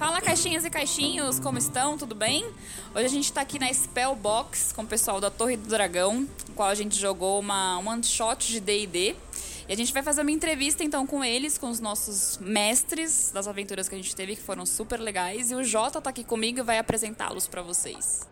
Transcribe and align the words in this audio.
Fala 0.00 0.18
caixinhas 0.18 0.64
e 0.64 0.70
caixinhos, 0.70 1.38
como 1.38 1.58
estão? 1.58 1.98
Tudo 1.98 2.14
bem? 2.14 2.42
Hoje 2.94 3.04
a 3.04 3.08
gente 3.08 3.26
está 3.26 3.42
aqui 3.42 3.58
na 3.58 3.70
Spellbox 3.70 4.72
com 4.72 4.80
o 4.80 4.86
pessoal 4.86 5.20
da 5.20 5.30
Torre 5.30 5.58
do 5.58 5.68
Dragão, 5.68 6.26
com 6.46 6.54
qual 6.54 6.70
a 6.70 6.74
gente 6.74 6.98
jogou 6.98 7.38
uma 7.38 7.76
one 7.80 8.02
shot 8.02 8.46
de 8.46 8.60
D&D. 8.60 9.14
E 9.68 9.72
a 9.74 9.76
gente 9.76 9.92
vai 9.92 10.02
fazer 10.02 10.22
uma 10.22 10.30
entrevista 10.30 10.82
então 10.82 11.06
com 11.06 11.22
eles, 11.22 11.58
com 11.58 11.68
os 11.68 11.80
nossos 11.80 12.38
mestres 12.38 13.30
das 13.30 13.46
aventuras 13.46 13.90
que 13.90 13.94
a 13.94 13.98
gente 13.98 14.16
teve, 14.16 14.36
que 14.36 14.42
foram 14.42 14.64
super 14.64 14.98
legais. 14.98 15.50
E 15.50 15.54
o 15.54 15.62
Jota 15.62 16.00
tá 16.00 16.08
aqui 16.08 16.24
comigo 16.24 16.60
e 16.60 16.62
vai 16.62 16.78
apresentá-los 16.78 17.46
para 17.46 17.60
vocês. 17.60 18.26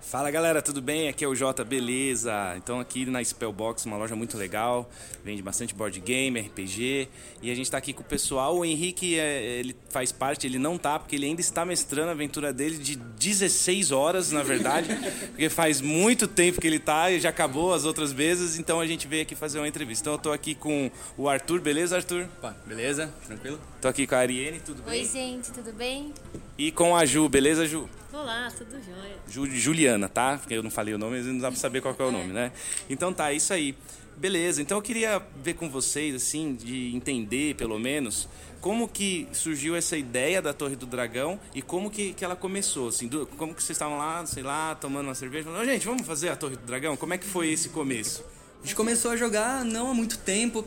Fala 0.00 0.30
galera, 0.30 0.62
tudo 0.62 0.80
bem? 0.80 1.08
Aqui 1.08 1.24
é 1.24 1.28
o 1.28 1.34
Jota, 1.34 1.64
beleza? 1.64 2.54
Então 2.56 2.78
aqui 2.78 3.04
na 3.06 3.22
Spellbox, 3.22 3.86
uma 3.86 3.96
loja 3.96 4.14
muito 4.14 4.38
legal, 4.38 4.88
vende 5.24 5.42
bastante 5.42 5.74
board 5.74 5.98
game, 6.00 6.38
RPG, 6.38 7.08
e 7.42 7.50
a 7.50 7.54
gente 7.54 7.66
está 7.66 7.78
aqui 7.78 7.92
com 7.92 8.02
o 8.02 8.04
pessoal. 8.04 8.56
O 8.56 8.64
Henrique, 8.64 9.18
é, 9.18 9.42
ele 9.58 9.74
faz 9.90 10.12
parte, 10.12 10.46
ele 10.46 10.60
não 10.60 10.78
tá, 10.78 10.98
porque 10.98 11.16
ele 11.16 11.26
ainda 11.26 11.40
está 11.40 11.64
mestrando 11.64 12.10
a 12.10 12.12
aventura 12.12 12.52
dele 12.52 12.78
de 12.78 12.94
16 12.94 13.90
horas, 13.90 14.30
na 14.30 14.44
verdade, 14.44 14.88
porque 15.30 15.48
faz 15.48 15.80
muito 15.80 16.28
tempo 16.28 16.60
que 16.60 16.66
ele 16.68 16.78
tá 16.78 17.10
e 17.10 17.18
já 17.18 17.30
acabou 17.30 17.74
as 17.74 17.84
outras 17.84 18.12
vezes, 18.12 18.58
então 18.60 18.78
a 18.78 18.86
gente 18.86 19.08
veio 19.08 19.22
aqui 19.22 19.34
fazer 19.34 19.58
uma 19.58 19.66
entrevista. 19.66 20.04
Então 20.04 20.12
eu 20.12 20.18
tô 20.18 20.32
aqui 20.32 20.54
com 20.54 20.88
o 21.18 21.28
Arthur, 21.28 21.60
beleza 21.60 21.96
Arthur? 21.96 22.28
Opa, 22.38 22.56
beleza? 22.64 23.12
Tranquilo? 23.26 23.58
Tô 23.80 23.88
aqui 23.88 24.06
com 24.06 24.14
a 24.14 24.18
Ariane, 24.18 24.60
tudo 24.60 24.82
bem? 24.84 25.00
Oi 25.00 25.04
gente, 25.04 25.50
tudo 25.50 25.72
bem? 25.72 26.12
E 26.58 26.72
com 26.72 26.96
a 26.96 27.04
Ju, 27.04 27.28
beleza 27.28 27.66
Ju? 27.66 27.86
Olá, 28.10 28.50
tudo 28.56 28.70
jóia. 28.82 29.16
Ju, 29.28 29.44
Juliana, 29.44 30.08
tá? 30.08 30.38
Porque 30.38 30.54
eu 30.54 30.62
não 30.62 30.70
falei 30.70 30.94
o 30.94 30.98
nome, 30.98 31.18
mas 31.18 31.26
não 31.26 31.36
dá 31.36 31.50
pra 31.50 31.60
saber 31.60 31.82
qual 31.82 31.94
é 31.98 32.02
o 32.02 32.10
nome, 32.10 32.32
né? 32.32 32.50
Então 32.88 33.12
tá, 33.12 33.30
isso 33.30 33.52
aí. 33.52 33.76
Beleza, 34.16 34.62
então 34.62 34.78
eu 34.78 34.82
queria 34.82 35.22
ver 35.42 35.52
com 35.52 35.68
vocês, 35.68 36.14
assim, 36.14 36.54
de 36.54 36.96
entender, 36.96 37.54
pelo 37.56 37.78
menos, 37.78 38.26
como 38.62 38.88
que 38.88 39.28
surgiu 39.32 39.76
essa 39.76 39.98
ideia 39.98 40.40
da 40.40 40.54
Torre 40.54 40.74
do 40.74 40.86
Dragão 40.86 41.38
e 41.54 41.60
como 41.60 41.90
que, 41.90 42.14
que 42.14 42.24
ela 42.24 42.34
começou, 42.34 42.88
assim, 42.88 43.06
do, 43.06 43.26
como 43.26 43.54
que 43.54 43.62
vocês 43.62 43.76
estavam 43.76 43.98
lá, 43.98 44.24
sei 44.24 44.42
lá, 44.42 44.74
tomando 44.74 45.08
uma 45.08 45.14
cerveja, 45.14 45.44
falando, 45.44 45.66
gente, 45.66 45.84
vamos 45.84 46.06
fazer 46.06 46.30
a 46.30 46.36
Torre 46.36 46.56
do 46.56 46.62
Dragão? 46.64 46.96
Como 46.96 47.12
é 47.12 47.18
que 47.18 47.26
foi 47.26 47.48
esse 47.48 47.68
começo? 47.68 48.24
A 48.62 48.66
gente 48.66 48.74
começou 48.74 49.10
a 49.10 49.16
jogar 49.18 49.62
não 49.62 49.90
há 49.90 49.92
muito 49.92 50.16
tempo, 50.16 50.64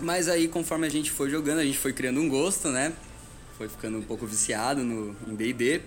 mas 0.00 0.28
aí 0.28 0.48
conforme 0.48 0.88
a 0.88 0.90
gente 0.90 1.12
foi 1.12 1.30
jogando, 1.30 1.60
a 1.60 1.64
gente 1.64 1.78
foi 1.78 1.92
criando 1.92 2.18
um 2.18 2.28
gosto, 2.28 2.70
né? 2.70 2.92
Foi 3.60 3.68
ficando 3.68 3.98
um 3.98 4.02
pouco 4.02 4.26
viciado 4.26 4.82
no, 4.82 5.14
em 5.28 5.36
D&D. 5.36 5.82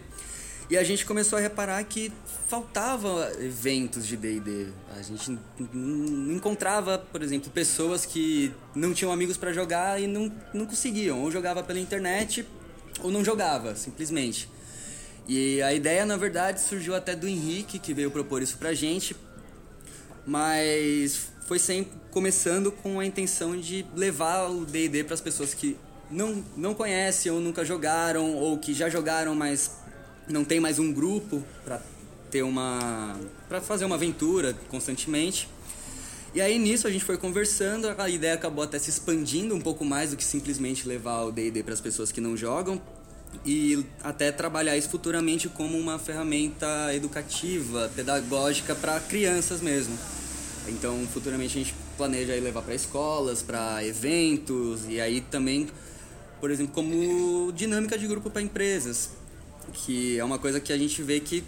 E 0.70 0.78
a 0.78 0.84
gente 0.84 1.08
começou 1.08 1.40
a 1.40 1.42
reparar 1.42 1.84
que 1.84 2.14
faltava 2.48 3.32
eventos 3.40 4.06
de 4.06 4.16
D&D. 4.16 4.68
A 4.96 5.02
gente 5.02 5.40
não 5.74 6.36
encontrava, 6.36 7.00
por 7.00 7.24
exemplo, 7.24 7.50
pessoas 7.50 8.06
que 8.06 8.54
não 8.76 8.94
tinham 8.94 9.12
amigos 9.12 9.38
para 9.38 9.52
jogar 9.52 10.00
e 10.00 10.06
não, 10.06 10.32
não 10.54 10.68
conseguiam. 10.68 11.20
Ou 11.24 11.32
jogava 11.32 11.64
pela 11.64 11.80
internet 11.80 12.46
ou 13.02 13.10
não 13.10 13.26
jogava, 13.26 13.76
simplesmente. 13.76 14.48
E 15.28 15.60
a 15.64 15.74
ideia, 15.74 16.06
na 16.06 16.16
verdade, 16.16 16.62
surgiu 16.62 16.94
até 16.94 17.16
do 17.16 17.28
Henrique, 17.28 17.80
que 17.80 17.92
veio 17.92 18.12
propor 18.12 18.44
isso 18.44 18.60
pra 18.60 18.76
gente. 18.76 19.16
Mas 20.28 21.28
foi 21.48 21.58
sempre 21.58 21.94
começando 22.12 22.72
com 22.72 23.00
a 23.00 23.06
intenção 23.06 23.60
de 23.60 23.84
levar 23.96 24.48
o 24.48 24.64
D&D 24.64 25.06
para 25.06 25.16
as 25.16 25.22
pessoas 25.22 25.56
que 25.56 25.76
não, 26.10 26.44
não 26.56 26.74
conhecem 26.74 27.32
ou 27.32 27.40
nunca 27.40 27.64
jogaram, 27.66 28.36
ou 28.36 28.58
que 28.58 28.74
já 28.74 28.90
jogaram, 28.90 29.34
mas 29.36 29.72
não 30.28 30.44
tem 30.44 30.60
mais 30.60 30.80
um 30.80 30.92
grupo 30.92 31.44
para 31.64 31.82
ter 32.32 32.44
uma 32.44 33.20
para 33.48 33.62
fazer 33.62 33.86
uma 33.86 33.96
aventura 33.96 34.56
constantemente. 34.70 35.48
E 36.34 36.42
aí 36.42 36.58
nisso 36.58 36.88
a 36.88 36.92
gente 36.92 37.06
foi 37.06 37.18
conversando, 37.18 37.94
a 37.96 38.10
ideia 38.10 38.34
acabou 38.34 38.64
até 38.64 38.80
se 38.80 38.90
expandindo 38.90 39.54
um 39.54 39.62
pouco 39.62 39.86
mais 39.86 40.10
do 40.12 40.18
que 40.18 40.24
simplesmente 40.24 40.88
levar 40.88 41.24
o 41.24 41.32
D&D 41.32 41.62
para 41.62 41.74
as 41.74 41.82
pessoas 41.82 42.12
que 42.12 42.20
não 42.20 42.36
jogam 42.36 42.82
e 43.46 43.86
até 44.04 44.32
trabalhar 44.32 44.78
isso 44.78 44.90
futuramente 44.90 45.48
como 45.50 45.78
uma 45.78 45.98
ferramenta 46.00 46.94
educativa, 46.94 47.92
pedagógica 47.96 48.76
para 48.76 49.00
crianças 49.00 49.62
mesmo. 49.62 49.98
Então, 50.68 51.06
futuramente 51.12 51.58
a 51.58 51.64
gente 51.64 51.76
planeja 51.98 52.34
levar 52.34 52.62
para 52.62 52.74
escolas, 52.74 53.42
para 53.42 53.86
eventos 53.86 54.88
e 54.88 55.00
aí 55.00 55.22
também, 55.22 55.68
por 56.44 56.52
exemplo, 56.52 56.74
como 56.74 57.54
dinâmica 57.54 57.98
de 57.98 58.06
grupo 58.06 58.30
para 58.30 58.42
empresas 58.42 59.12
que 59.72 60.20
é 60.20 60.24
uma 60.26 60.38
coisa 60.38 60.60
que 60.60 60.74
a 60.74 60.78
gente 60.78 61.02
vê 61.02 61.22
que 61.22 61.42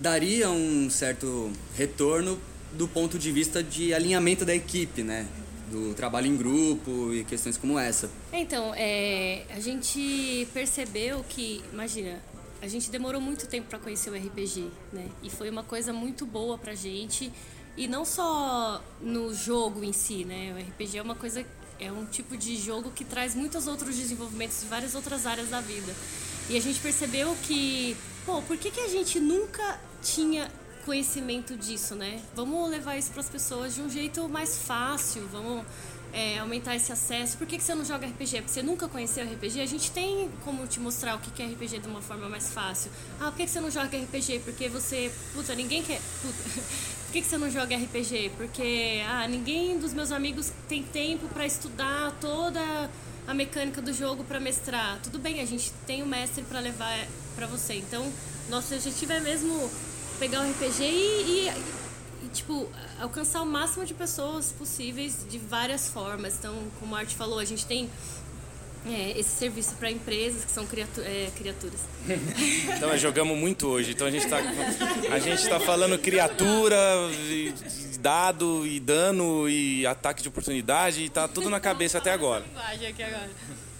daria 0.00 0.48
um 0.48 0.88
certo 0.88 1.52
retorno 1.76 2.40
do 2.72 2.88
ponto 2.88 3.18
de 3.18 3.30
vista 3.30 3.62
de 3.62 3.92
alinhamento 3.92 4.42
da 4.46 4.54
equipe, 4.54 5.02
né? 5.02 5.28
Do 5.70 5.92
trabalho 5.92 6.26
em 6.26 6.38
grupo 6.38 7.12
e 7.12 7.22
questões 7.24 7.58
como 7.58 7.78
essa. 7.78 8.10
Então, 8.32 8.72
é, 8.74 9.44
a 9.50 9.60
gente 9.60 10.48
percebeu 10.54 11.22
que, 11.28 11.62
imagina, 11.70 12.18
a 12.62 12.66
gente 12.66 12.90
demorou 12.90 13.20
muito 13.20 13.46
tempo 13.46 13.68
para 13.68 13.78
conhecer 13.78 14.08
o 14.08 14.14
RPG, 14.14 14.70
né? 14.90 15.06
E 15.22 15.28
foi 15.28 15.50
uma 15.50 15.64
coisa 15.64 15.92
muito 15.92 16.24
boa 16.24 16.56
pra 16.56 16.74
gente. 16.74 17.30
E 17.76 17.86
não 17.86 18.06
só 18.06 18.82
no 19.02 19.34
jogo 19.34 19.84
em 19.84 19.92
si, 19.92 20.24
né? 20.24 20.54
O 20.56 20.70
RPG 20.70 20.96
é 20.96 21.02
uma 21.02 21.14
coisa, 21.14 21.44
é 21.80 21.90
um 21.90 22.04
tipo 22.04 22.36
de 22.36 22.56
jogo 22.56 22.90
que 22.90 23.04
traz 23.04 23.34
muitos 23.34 23.66
outros 23.66 23.96
desenvolvimentos 23.96 24.60
de 24.60 24.66
várias 24.66 24.94
outras 24.94 25.26
áreas 25.26 25.48
da 25.48 25.60
vida. 25.60 25.94
E 26.48 26.56
a 26.56 26.60
gente 26.60 26.80
percebeu 26.80 27.36
que, 27.42 27.96
pô, 28.26 28.42
por 28.42 28.56
que, 28.56 28.70
que 28.70 28.80
a 28.80 28.88
gente 28.88 29.20
nunca 29.20 29.80
tinha 30.02 30.50
conhecimento 30.84 31.56
disso, 31.56 31.94
né? 31.94 32.20
Vamos 32.34 32.68
levar 32.70 32.96
isso 32.96 33.10
para 33.10 33.20
as 33.20 33.28
pessoas 33.28 33.74
de 33.74 33.82
um 33.82 33.88
jeito 33.88 34.28
mais 34.28 34.58
fácil, 34.58 35.26
vamos 35.28 35.64
é, 36.12 36.38
aumentar 36.38 36.74
esse 36.74 36.90
acesso. 36.92 37.36
Por 37.36 37.46
que, 37.46 37.56
que 37.56 37.62
você 37.62 37.74
não 37.74 37.84
joga 37.84 38.06
RPG? 38.06 38.38
Porque 38.38 38.52
você 38.52 38.62
nunca 38.62 38.88
conheceu 38.88 39.24
RPG? 39.24 39.60
A 39.60 39.66
gente 39.66 39.90
tem 39.90 40.30
como 40.44 40.66
te 40.66 40.80
mostrar 40.80 41.14
o 41.14 41.18
que 41.18 41.42
é 41.42 41.46
RPG 41.46 41.78
de 41.78 41.88
uma 41.88 42.02
forma 42.02 42.28
mais 42.28 42.50
fácil. 42.50 42.90
Ah, 43.20 43.30
por 43.30 43.36
que, 43.36 43.44
que 43.44 43.50
você 43.50 43.60
não 43.60 43.70
joga 43.70 43.96
RPG? 43.96 44.40
Porque 44.40 44.68
você. 44.68 45.10
Puta, 45.34 45.54
ninguém 45.54 45.82
quer. 45.82 46.00
Puta. 46.22 46.60
Por 47.10 47.14
que, 47.14 47.22
que 47.22 47.26
você 47.26 47.38
não 47.38 47.50
joga 47.50 47.74
RPG? 47.74 48.30
Porque 48.36 49.02
ah, 49.04 49.26
ninguém 49.26 49.76
dos 49.80 49.92
meus 49.92 50.12
amigos 50.12 50.52
tem 50.68 50.84
tempo 50.84 51.26
para 51.26 51.44
estudar 51.44 52.16
toda 52.20 52.88
a 53.26 53.34
mecânica 53.34 53.82
do 53.82 53.92
jogo 53.92 54.22
para 54.22 54.38
mestrar. 54.38 55.00
Tudo 55.02 55.18
bem, 55.18 55.40
a 55.40 55.44
gente 55.44 55.72
tem 55.88 56.04
o 56.04 56.06
mestre 56.06 56.44
para 56.44 56.60
levar 56.60 56.96
para 57.34 57.48
você. 57.48 57.74
Então, 57.74 58.08
nosso 58.48 58.72
objetivo 58.72 59.12
é 59.12 59.18
mesmo 59.18 59.68
pegar 60.20 60.40
o 60.40 60.48
RPG 60.52 60.84
e, 60.84 60.86
e, 60.86 62.26
e, 62.26 62.28
tipo, 62.28 62.70
alcançar 63.00 63.42
o 63.42 63.46
máximo 63.46 63.84
de 63.84 63.92
pessoas 63.92 64.52
possíveis 64.52 65.26
de 65.28 65.36
várias 65.36 65.88
formas. 65.88 66.36
Então, 66.38 66.56
como 66.78 66.94
a 66.94 67.00
Art 67.00 67.12
falou, 67.14 67.40
a 67.40 67.44
gente 67.44 67.66
tem 67.66 67.90
é, 68.86 69.18
esse 69.18 69.30
serviço 69.30 69.74
para 69.74 69.90
empresas 69.90 70.44
que 70.44 70.50
são 70.50 70.66
criatu 70.66 71.00
é, 71.02 71.30
criaturas. 71.36 71.80
então, 72.76 72.88
nós 72.88 73.00
jogamos 73.00 73.36
muito 73.36 73.66
hoje. 73.68 73.92
Então, 73.92 74.06
a 74.06 74.10
gente 74.10 74.24
está 74.24 74.38
a 75.10 75.18
gente 75.18 75.46
tá 75.48 75.60
falando 75.60 75.98
criatura, 75.98 76.76
dado 77.98 78.66
e 78.66 78.80
dano 78.80 79.48
e 79.48 79.86
ataque 79.86 80.22
de 80.22 80.28
oportunidade. 80.28 81.02
E 81.02 81.10
tá 81.10 81.28
tudo 81.28 81.50
na 81.50 81.60
cabeça 81.60 81.98
até 81.98 82.12
agora. 82.12 82.44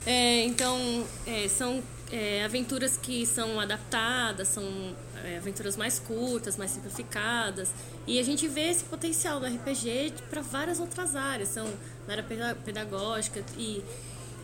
É, 0.07 0.45
então, 0.45 1.07
é, 1.27 1.49
são 1.49 1.83
é, 2.13 2.45
aventuras 2.45 2.97
que 2.97 3.25
são 3.25 3.61
adaptadas, 3.61 4.49
são 4.49 4.95
é, 5.25 5.37
aventuras 5.37 5.77
mais 5.77 5.99
curtas, 5.99 6.57
mais 6.57 6.73
simplificadas. 6.73 7.71
E 8.07 8.19
a 8.19 8.23
gente 8.23 8.47
vê 8.49 8.69
esse 8.69 8.85
potencial 8.85 9.41
no 9.41 9.47
RPG 9.47 10.13
para 10.29 10.43
várias 10.43 10.79
outras 10.79 11.17
áreas. 11.17 11.49
São 11.49 11.67
na 12.07 12.15
área 12.15 12.55
pedagógica 12.65 13.43
e 13.57 13.83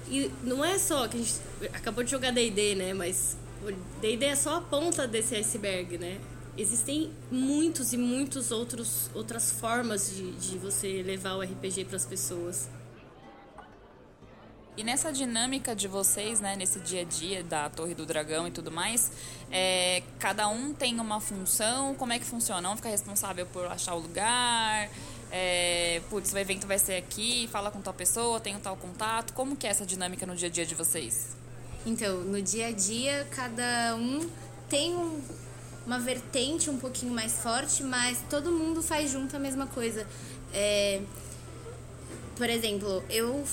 e 0.09 0.31
não 0.43 0.65
é 0.65 0.78
só 0.78 1.06
que 1.09 1.17
a 1.17 1.21
gente 1.21 1.34
acabou 1.72 2.05
de 2.05 2.11
jogar 2.11 2.33
D&D, 2.33 2.75
né? 2.75 2.94
Mas 2.94 3.37
D&D 4.00 4.25
é 4.27 4.37
só 4.37 4.56
a 4.56 4.61
ponta 4.61 5.06
desse 5.06 5.34
iceberg, 5.34 5.99
né? 5.99 6.21
Existem 6.56 7.12
muitos 7.31 7.93
e 7.93 7.99
muitos 7.99 8.50
outros 8.50 9.11
outras 9.15 9.50
formas 9.50 10.11
de, 10.11 10.32
de 10.32 10.58
você 10.58 11.03
levar 11.03 11.35
o 11.35 11.43
RPG 11.43 11.85
para 11.85 11.97
as 11.97 12.06
pessoas. 12.06 12.69
E 14.76 14.85
nessa 14.85 15.11
dinâmica 15.11 15.75
de 15.75 15.88
vocês, 15.88 16.38
né, 16.38 16.55
nesse 16.55 16.79
dia 16.81 17.00
a 17.00 17.05
dia 17.05 17.43
da 17.43 17.70
Torre 17.70 17.94
do 17.94 18.05
Dragão 18.05 18.47
e 18.47 18.50
tudo 18.50 18.70
mais, 18.70 19.11
é, 19.50 20.02
cada 20.19 20.49
um 20.49 20.75
tem 20.75 21.00
uma 21.00 21.19
função, 21.19 21.94
como 21.94 22.12
é 22.12 22.19
que 22.19 22.26
funciona? 22.26 22.70
Um 22.70 22.76
fica 22.76 22.91
responsável 22.91 23.47
por 23.47 23.64
achar 23.67 23.94
o 23.94 23.99
lugar, 23.99 24.91
é, 25.31 26.00
putz, 26.08 26.32
o 26.32 26.38
evento 26.38 26.67
vai 26.67 26.78
ser 26.78 26.94
aqui, 26.94 27.49
fala 27.50 27.70
com 27.70 27.81
tal 27.81 27.94
pessoa, 27.94 28.40
tem 28.40 28.55
um 28.56 28.61
tal 28.61 28.76
contato. 28.76 29.32
Como 29.32 29.56
que 29.56 29.67
é 29.67 29.70
essa 29.70 29.84
dinâmica 29.84 30.26
no 30.26 30.37
dia 30.37 30.49
a 30.49 30.50
dia 30.50 30.67
de 30.67 30.75
vocês? 30.75 31.28
Então, 31.84 32.20
no 32.23 32.40
dia 32.43 32.69
a 32.69 32.73
dia, 32.73 33.26
cada 33.31 33.94
um 33.96 34.28
tem 34.69 34.94
um, 34.94 35.20
uma 35.87 35.99
vertente 35.99 36.69
um 36.69 36.78
pouquinho 36.78 37.12
mais 37.12 37.34
forte, 37.38 37.82
mas 37.82 38.19
todo 38.28 38.50
mundo 38.50 38.82
faz 38.82 39.11
junto 39.11 39.37
a 39.37 39.38
mesma 39.38 39.67
coisa. 39.67 40.06
É, 40.52 41.00
por 42.37 42.50
exemplo, 42.50 43.02
eu 43.08 43.44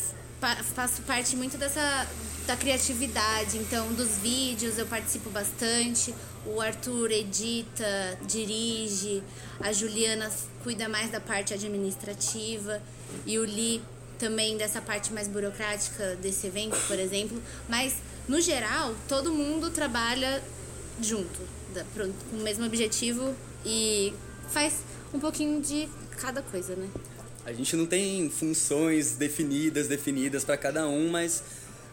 faço 0.75 1.01
parte 1.03 1.35
muito 1.35 1.57
dessa 1.57 2.07
da 2.45 2.57
criatividade, 2.57 3.57
então 3.57 3.93
dos 3.93 4.17
vídeos 4.17 4.77
eu 4.77 4.85
participo 4.85 5.29
bastante. 5.29 6.13
O 6.45 6.59
Arthur 6.59 7.11
edita, 7.11 8.17
dirige, 8.25 9.23
a 9.61 9.71
Juliana 9.71 10.29
cuida 10.61 10.89
mais 10.89 11.09
da 11.09 11.19
parte 11.19 11.53
administrativa 11.53 12.81
e 13.25 13.39
o 13.39 13.45
Li 13.45 13.81
também 14.19 14.57
dessa 14.57 14.81
parte 14.81 15.13
mais 15.13 15.27
burocrática 15.27 16.15
desse 16.21 16.47
evento, 16.47 16.77
por 16.87 16.99
exemplo, 16.99 17.41
mas 17.69 17.95
no 18.27 18.41
geral 18.41 18.93
todo 19.07 19.33
mundo 19.33 19.69
trabalha 19.69 20.41
junto, 21.01 21.39
com 22.29 22.37
o 22.37 22.41
mesmo 22.41 22.65
objetivo 22.65 23.33
e 23.65 24.13
faz 24.49 24.75
um 25.13 25.19
pouquinho 25.19 25.61
de 25.61 25.87
cada 26.19 26.41
coisa, 26.41 26.75
né? 26.75 26.89
A 27.45 27.51
gente 27.51 27.75
não 27.75 27.85
tem 27.85 28.29
funções 28.29 29.15
definidas, 29.15 29.87
definidas 29.87 30.45
para 30.45 30.55
cada 30.55 30.87
um, 30.87 31.09
mas 31.09 31.43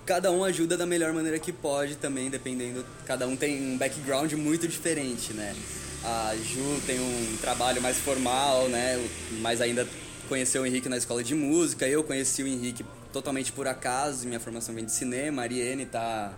cada 0.06 0.30
um 0.30 0.42
ajuda 0.44 0.76
da 0.76 0.86
melhor 0.86 1.12
maneira 1.12 1.38
que 1.38 1.52
pode 1.52 1.96
também, 1.96 2.30
dependendo. 2.30 2.84
Cada 3.06 3.26
um 3.26 3.36
tem 3.36 3.72
um 3.72 3.78
background 3.78 4.32
muito 4.34 4.66
diferente, 4.66 5.32
né? 5.32 5.54
A 6.02 6.34
Ju 6.36 6.80
tem 6.86 6.98
um 6.98 7.36
trabalho 7.40 7.80
mais 7.82 7.98
formal, 7.98 8.68
né? 8.68 8.98
Mas 9.40 9.60
ainda 9.60 9.86
conheceu 10.28 10.62
o 10.62 10.66
Henrique 10.66 10.88
na 10.88 10.96
escola 10.96 11.22
de 11.22 11.34
música. 11.34 11.86
Eu 11.86 12.02
conheci 12.02 12.42
o 12.42 12.46
Henrique 12.46 12.84
totalmente 13.12 13.52
por 13.52 13.66
acaso. 13.66 14.26
Minha 14.26 14.40
formação 14.40 14.74
vem 14.74 14.84
de 14.84 14.92
cinema. 14.92 15.42
A 15.42 15.44
Ariane 15.44 15.86
tá 15.86 16.32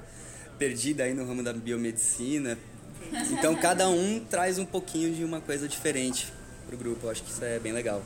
perdida 0.58 1.04
aí 1.04 1.14
no 1.14 1.24
ramo 1.24 1.42
da 1.42 1.52
biomedicina. 1.52 2.58
Então 3.30 3.54
cada 3.54 3.88
um 3.88 4.20
traz 4.20 4.58
um 4.58 4.64
pouquinho 4.64 5.14
de 5.14 5.24
uma 5.24 5.40
coisa 5.40 5.68
diferente 5.68 6.32
pro 6.66 6.76
grupo. 6.76 7.06
Eu 7.06 7.10
acho 7.10 7.22
que 7.22 7.30
isso 7.30 7.44
é 7.44 7.58
bem 7.58 7.72
legal. 7.72 8.02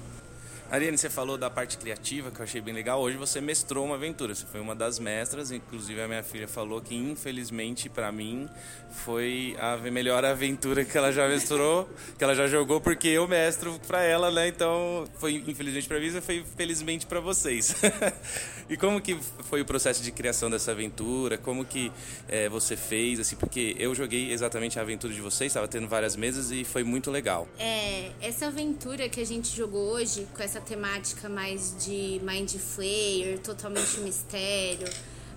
Ariane, 0.69 0.99
você 0.99 1.09
falou 1.09 1.39
da 1.39 1.49
parte 1.49 1.79
criativa, 1.79 2.31
que 2.31 2.41
eu 2.41 2.45
achei 2.45 2.61
bem 2.61 2.75
legal. 2.75 3.01
Hoje 3.01 3.17
você 3.17 3.41
mestrou 3.41 3.85
uma 3.85 3.95
aventura, 3.95 4.35
você 4.35 4.45
foi 4.45 4.61
uma 4.61 4.75
das 4.75 4.99
mestras. 4.99 5.53
Inclusive, 5.53 6.01
a 6.03 6.09
minha 6.09 6.25
filha 6.25 6.49
falou 6.49 6.81
que, 6.81 6.95
infelizmente, 6.95 7.89
para 7.89 8.11
mim, 8.11 8.49
foi 8.91 9.57
a 9.61 9.77
melhor 9.77 10.25
aventura 10.25 10.85
que 10.85 10.99
ela 10.99 11.13
já 11.13 11.29
mestrou, 11.29 11.89
que 12.19 12.25
ela 12.25 12.35
já 12.35 12.49
jogou, 12.49 12.81
porque 12.81 13.07
eu 13.07 13.29
mestro 13.29 13.79
para 13.87 14.03
ela, 14.03 14.31
né? 14.31 14.49
Então, 14.49 15.07
foi 15.19 15.35
infelizmente 15.47 15.87
para 15.87 16.01
mim, 16.01 16.11
foi 16.21 16.45
felizmente 16.57 17.07
para 17.07 17.21
vocês. 17.21 17.75
e 18.69 18.77
como 18.77 19.01
que 19.01 19.17
foi 19.49 19.61
o 19.61 19.65
processo 19.65 20.03
de 20.03 20.11
criação 20.11 20.51
dessa 20.51 20.73
aventura? 20.73 21.39
Como 21.39 21.65
que 21.65 21.93
eh, 22.29 22.49
você 22.49 22.77
fez, 22.77 23.21
assim? 23.21 23.37
Porque 23.37 23.77
eu 23.79 23.95
joguei 23.95 24.33
exatamente 24.33 24.79
a 24.81 24.83
aventura 24.83 25.15
de 25.15 25.21
vocês, 25.21 25.51
estava 25.51 25.69
tendo 25.69 25.87
várias 25.87 26.17
mesas 26.17 26.51
e 26.51 26.65
foi 26.65 26.83
muito 26.83 27.09
legal. 27.11 27.47
É, 27.57 28.11
essa 28.21 28.47
aventura 28.47 29.09
que 29.09 29.21
a 29.21 29.27
gente 29.27 29.55
jogou 29.55 29.93
hoje, 29.93 30.27
com 30.35 30.43
essa 30.43 30.56
temática 30.61 31.29
mais 31.29 31.75
de 31.85 32.21
Mind 32.23 32.55
Flayer, 32.57 33.39
totalmente 33.39 34.01
mistério. 34.01 34.89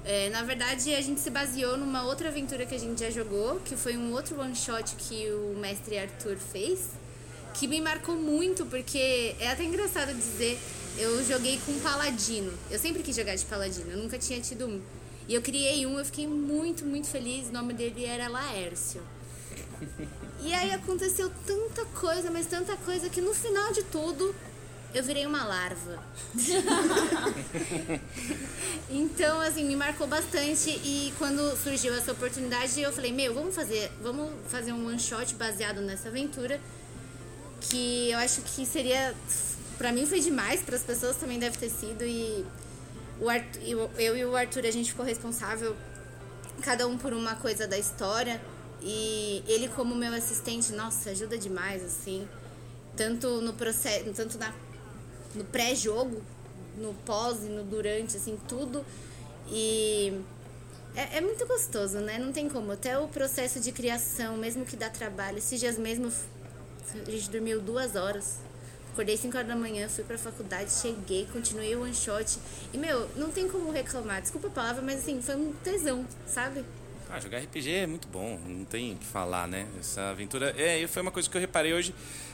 é, 0.06 0.30
na 0.30 0.44
verdade, 0.44 0.94
a 0.96 1.02
gente 1.02 1.20
se 1.20 1.30
baseou 1.30 1.78
numa 1.78 2.04
outra 2.06 2.30
aventura 2.30 2.66
que 2.66 2.74
a 2.76 2.80
gente 2.80 3.00
já 3.00 3.10
jogou, 3.10 3.60
que 3.60 3.76
foi 3.76 3.98
um 3.98 4.14
outro 4.14 4.40
one 4.40 4.56
shot 4.56 4.96
que 4.96 5.30
o 5.32 5.58
mestre 5.60 5.98
Arthur 5.98 6.38
fez, 6.38 6.90
que 7.54 7.68
me 7.68 7.82
marcou 7.82 8.16
muito, 8.16 8.66
porque 8.66 9.36
é 9.40 9.50
até 9.52 9.64
engraçado 9.64 10.14
dizer, 10.14 10.60
eu 10.98 11.24
joguei 11.26 11.60
com 11.66 11.78
paladino. 11.80 12.52
Eu 12.72 12.80
sempre 12.80 13.04
quis 13.04 13.16
jogar 13.16 13.36
de 13.36 13.46
paladino, 13.46 13.92
eu 13.92 13.98
nunca 13.98 14.18
tinha 14.18 14.40
tido 14.40 14.66
um. 14.66 14.82
E 15.28 15.36
eu 15.36 15.42
criei 15.42 15.86
um, 15.86 16.00
eu 16.00 16.06
fiquei 16.06 16.28
muito, 16.28 16.84
muito 16.86 17.08
feliz. 17.08 17.50
O 17.50 17.54
nome 17.54 17.74
dele 17.74 18.04
era 18.04 18.28
Laércio. 18.28 19.02
E 20.42 20.54
aí 20.54 20.72
aconteceu 20.72 21.32
tanta 21.46 21.86
coisa, 21.86 22.32
mas 22.32 22.48
tanta 22.48 22.76
coisa 22.78 23.10
que 23.10 23.22
no 23.22 23.34
final 23.34 23.72
de 23.72 23.84
tudo 23.84 24.34
eu 24.94 25.04
virei 25.04 25.26
uma 25.26 25.44
larva. 25.46 26.04
então, 28.90 29.40
assim, 29.42 29.64
me 29.64 29.76
marcou 29.76 30.08
bastante 30.08 30.70
e 30.70 31.14
quando 31.18 31.56
surgiu 31.58 31.94
essa 31.96 32.12
oportunidade, 32.12 32.80
eu 32.82 32.92
falei, 32.92 33.12
meu, 33.12 33.34
vamos 33.34 33.56
fazer, 33.56 33.92
vamos 34.02 34.32
fazer 34.48 34.74
um 34.74 34.88
one 34.88 35.00
shot 35.00 35.34
baseado 35.36 35.82
nessa 35.82 36.10
aventura, 36.10 36.60
que 37.62 38.10
eu 38.12 38.18
acho 38.20 38.42
que 38.42 38.66
seria 38.66 39.14
pra 39.78 39.92
mim 39.92 40.06
foi 40.06 40.20
demais, 40.20 40.62
para 40.62 40.76
as 40.76 40.84
pessoas 40.84 41.16
também 41.16 41.40
deve 41.40 41.58
ter 41.58 41.70
sido 41.70 42.04
e 42.04 42.46
o 43.20 43.30
Arthur, 43.30 43.62
eu, 43.64 43.92
eu 43.98 44.18
e 44.18 44.26
o 44.26 44.36
Arthur 44.36 44.66
a 44.66 44.72
gente 44.72 44.92
ficou 44.92 45.06
responsável 45.06 45.76
cada 46.62 46.88
um 46.88 46.98
por 46.98 47.14
uma 47.14 47.36
coisa 47.36 47.68
da 47.68 47.78
história. 47.78 48.40
E 48.82 49.44
ele 49.48 49.68
como 49.70 49.94
meu 49.94 50.14
assistente, 50.14 50.72
nossa, 50.72 51.10
ajuda 51.10 51.38
demais, 51.38 51.84
assim. 51.84 52.28
Tanto 52.96 53.42
no 53.42 53.54
processo, 53.54 54.12
tanto 54.14 54.38
na, 54.38 54.54
no 55.36 55.44
pré-jogo, 55.44 56.22
no 56.78 56.94
pós 57.06 57.44
e 57.44 57.48
no 57.48 57.64
durante, 57.64 58.18
assim, 58.18 58.38
tudo. 58.48 58.86
E 59.52 60.22
é, 60.96 61.18
é 61.18 61.22
muito 61.22 61.46
gostoso, 61.46 62.00
né? 62.00 62.18
Não 62.18 62.32
tem 62.32 62.50
como. 62.50 62.72
Até 62.72 62.98
o 62.98 63.08
processo 63.08 63.60
de 63.60 63.72
criação, 63.72 64.38
mesmo 64.38 64.66
que 64.66 64.76
dá 64.76 64.90
trabalho. 64.90 65.38
Esses 65.38 65.60
dias 65.60 65.78
mesmo, 65.78 66.12
a 67.08 67.12
gente 67.12 67.30
dormiu 67.30 67.62
duas 67.62 67.96
horas. 67.96 68.40
Acordei 68.92 69.16
5 69.16 69.38
horas 69.38 69.48
da 69.48 69.56
manhã, 69.56 69.88
fui 69.88 70.04
pra 70.04 70.18
faculdade, 70.18 70.74
cheguei, 70.74 71.26
continuei 71.32 71.74
o 71.76 71.84
one 71.84 71.96
shot. 71.96 72.38
E, 72.74 72.78
meu, 72.78 73.08
não 73.16 73.30
tem 73.32 73.48
como 73.48 73.72
reclamar. 73.72 74.22
Desculpa 74.22 74.48
a 74.48 74.52
palavra, 74.52 74.82
mas 74.82 75.00
assim, 75.00 75.22
foi 75.22 75.36
um 75.36 75.54
tesão, 75.64 76.06
sabe? 76.26 76.66
Ah, 77.10 77.20
jogar 77.20 77.40
RPG 77.40 77.72
é 77.72 77.88
muito 77.88 78.08
bom, 78.08 78.40
não 78.46 78.66
tem 78.66 78.94
o 78.94 78.98
que 78.98 79.06
falar, 79.06 79.48
né? 79.48 79.68
Essa 79.80 80.10
aventura. 80.10 80.54
É, 80.58 80.86
foi 80.86 81.02
uma 81.02 81.12
coisa 81.12 81.30
que 81.30 81.38
eu 81.38 81.42
reparei 81.42 81.74
hoje 81.74 81.94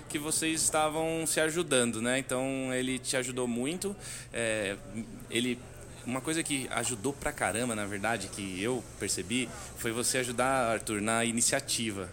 que 0.09 0.19
vocês 0.19 0.61
estavam 0.61 1.25
se 1.25 1.39
ajudando, 1.39 2.01
né? 2.01 2.19
Então 2.19 2.73
ele 2.73 2.99
te 2.99 3.17
ajudou 3.17 3.47
muito. 3.47 3.95
é, 4.33 4.75
ele. 5.29 5.59
Uma 6.05 6.21
coisa 6.21 6.43
que 6.43 6.67
ajudou 6.71 7.13
pra 7.13 7.31
caramba, 7.31 7.75
na 7.75 7.85
verdade, 7.85 8.27
que 8.27 8.61
eu 8.61 8.83
percebi, 8.99 9.49
foi 9.77 9.91
você 9.91 10.19
ajudar, 10.19 10.71
Arthur, 10.73 11.01
na 11.01 11.25
iniciativa. 11.25 12.09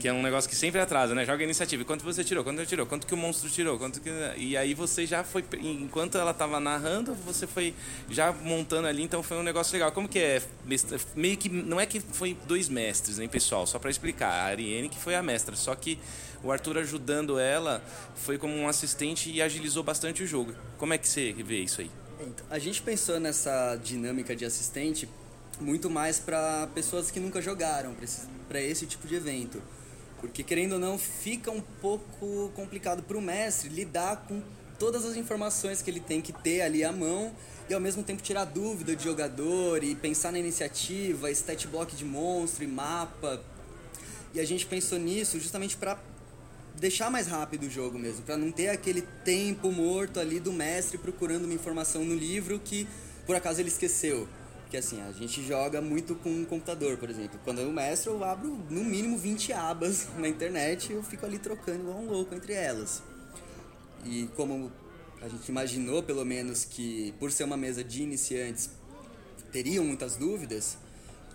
Que 0.00 0.08
é 0.08 0.12
um 0.12 0.22
negócio 0.22 0.50
que 0.50 0.56
sempre 0.56 0.80
atrasa, 0.80 1.14
né? 1.14 1.24
Joga 1.24 1.42
a 1.42 1.44
iniciativa. 1.44 1.84
Quanto 1.84 2.04
você 2.04 2.24
tirou? 2.24 2.42
Quanto 2.42 2.58
você 2.58 2.66
tirou? 2.66 2.86
Quanto 2.86 3.06
que 3.06 3.14
o 3.14 3.16
monstro 3.16 3.48
tirou? 3.48 3.78
Quanto 3.78 4.00
que... 4.00 4.10
E 4.36 4.56
aí 4.56 4.74
você 4.74 5.06
já 5.06 5.22
foi. 5.22 5.44
Enquanto 5.60 6.18
ela 6.18 6.34
tava 6.34 6.58
narrando, 6.58 7.14
você 7.14 7.46
foi 7.46 7.72
já 8.08 8.32
montando 8.32 8.88
ali, 8.88 9.02
então 9.02 9.22
foi 9.22 9.36
um 9.36 9.42
negócio 9.42 9.72
legal. 9.72 9.92
Como 9.92 10.08
que 10.08 10.18
é? 10.18 10.42
Meio 11.14 11.36
que. 11.36 11.48
Não 11.48 11.80
é 11.80 11.86
que 11.86 12.00
foi 12.00 12.36
dois 12.46 12.68
mestres, 12.68 13.18
hein, 13.18 13.28
pessoal? 13.28 13.66
Só 13.66 13.78
pra 13.78 13.90
explicar. 13.90 14.30
A 14.30 14.44
Ariane 14.44 14.88
que 14.88 14.98
foi 14.98 15.14
a 15.14 15.22
mestra. 15.22 15.54
Só 15.54 15.74
que 15.74 15.98
o 16.42 16.50
Arthur 16.50 16.78
ajudando 16.78 17.38
ela 17.38 17.82
foi 18.16 18.38
como 18.38 18.56
um 18.56 18.66
assistente 18.66 19.30
e 19.30 19.40
agilizou 19.40 19.84
bastante 19.84 20.22
o 20.22 20.26
jogo. 20.26 20.52
Como 20.78 20.92
é 20.94 20.98
que 20.98 21.08
você 21.08 21.32
vê 21.32 21.60
isso 21.60 21.80
aí? 21.80 21.90
Então, 22.22 22.46
a 22.50 22.58
gente 22.58 22.82
pensou 22.82 23.18
nessa 23.18 23.76
dinâmica 23.76 24.36
de 24.36 24.44
assistente 24.44 25.08
muito 25.60 25.88
mais 25.88 26.18
para 26.18 26.66
pessoas 26.74 27.10
que 27.10 27.18
nunca 27.18 27.40
jogaram 27.40 27.94
para 28.48 28.60
esse 28.60 28.86
tipo 28.86 29.06
de 29.06 29.14
evento. 29.14 29.62
Porque, 30.20 30.42
querendo 30.42 30.74
ou 30.74 30.78
não, 30.78 30.98
fica 30.98 31.50
um 31.50 31.62
pouco 31.80 32.50
complicado 32.54 33.02
para 33.02 33.16
o 33.16 33.22
mestre 33.22 33.70
lidar 33.70 34.24
com 34.28 34.42
todas 34.78 35.04
as 35.04 35.16
informações 35.16 35.80
que 35.80 35.90
ele 35.90 36.00
tem 36.00 36.20
que 36.20 36.32
ter 36.32 36.60
ali 36.60 36.84
à 36.84 36.92
mão 36.92 37.32
e, 37.68 37.74
ao 37.74 37.80
mesmo 37.80 38.02
tempo, 38.02 38.22
tirar 38.22 38.44
dúvida 38.44 38.94
de 38.94 39.02
jogador 39.02 39.82
e 39.82 39.94
pensar 39.94 40.30
na 40.30 40.38
iniciativa, 40.38 41.30
stat 41.30 41.66
block 41.68 41.96
de 41.96 42.04
monstro 42.04 42.64
e 42.64 42.66
mapa. 42.66 43.42
E 44.34 44.40
a 44.40 44.44
gente 44.44 44.66
pensou 44.66 44.98
nisso 44.98 45.40
justamente 45.40 45.76
para 45.76 45.98
deixar 46.78 47.10
mais 47.10 47.26
rápido 47.26 47.64
o 47.64 47.70
jogo 47.70 47.98
mesmo, 47.98 48.22
para 48.22 48.36
não 48.36 48.50
ter 48.50 48.68
aquele 48.68 49.02
tempo 49.24 49.70
morto 49.70 50.20
ali 50.20 50.40
do 50.40 50.52
mestre 50.52 50.98
procurando 50.98 51.44
uma 51.44 51.54
informação 51.54 52.04
no 52.04 52.14
livro 52.14 52.58
que 52.58 52.86
por 53.26 53.36
acaso 53.36 53.60
ele 53.60 53.68
esqueceu. 53.68 54.28
Porque 54.62 54.76
assim, 54.76 55.02
a 55.02 55.10
gente 55.10 55.42
joga 55.44 55.80
muito 55.80 56.14
com 56.14 56.30
um 56.30 56.44
computador, 56.44 56.96
por 56.96 57.10
exemplo. 57.10 57.40
Quando 57.42 57.60
eu 57.60 57.72
mestre, 57.72 58.08
eu 58.08 58.22
abro 58.22 58.48
no 58.70 58.84
mínimo 58.84 59.18
20 59.18 59.52
abas 59.52 60.06
na 60.18 60.28
internet 60.28 60.92
e 60.92 60.94
eu 60.94 61.02
fico 61.02 61.26
ali 61.26 61.38
trocando 61.38 61.80
igual 61.80 61.98
um 61.98 62.08
louco 62.08 62.34
entre 62.34 62.52
elas. 62.52 63.02
E 64.04 64.28
como 64.36 64.70
a 65.20 65.28
gente 65.28 65.48
imaginou, 65.48 66.02
pelo 66.02 66.24
menos, 66.24 66.64
que 66.64 67.12
por 67.18 67.30
ser 67.32 67.44
uma 67.44 67.56
mesa 67.56 67.84
de 67.84 68.02
iniciantes 68.02 68.70
teriam 69.52 69.84
muitas 69.84 70.16
dúvidas, 70.16 70.78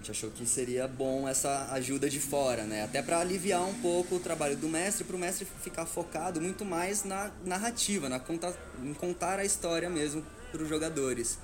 gente 0.06 0.12
achou 0.12 0.30
que 0.30 0.46
seria 0.46 0.88
bom 0.88 1.28
essa 1.28 1.70
ajuda 1.72 2.08
de 2.08 2.20
fora, 2.20 2.64
né? 2.64 2.84
Até 2.84 3.02
para 3.02 3.20
aliviar 3.20 3.66
um 3.68 3.74
pouco 3.76 4.16
o 4.16 4.20
trabalho 4.20 4.56
do 4.56 4.70
mestre, 4.70 5.04
para 5.04 5.16
o 5.16 5.20
mestre 5.20 5.48
ficar 5.64 5.86
focado 5.88 6.40
muito 6.40 6.64
mais 6.64 7.04
na 7.04 7.32
narrativa, 7.44 8.08
na 8.08 8.20
conta, 8.20 8.56
em 8.84 8.94
contar 8.94 9.40
a 9.40 9.46
história 9.46 9.90
mesmo 9.90 10.24
para 10.52 10.62
os 10.62 10.70
jogadores. 10.70 11.40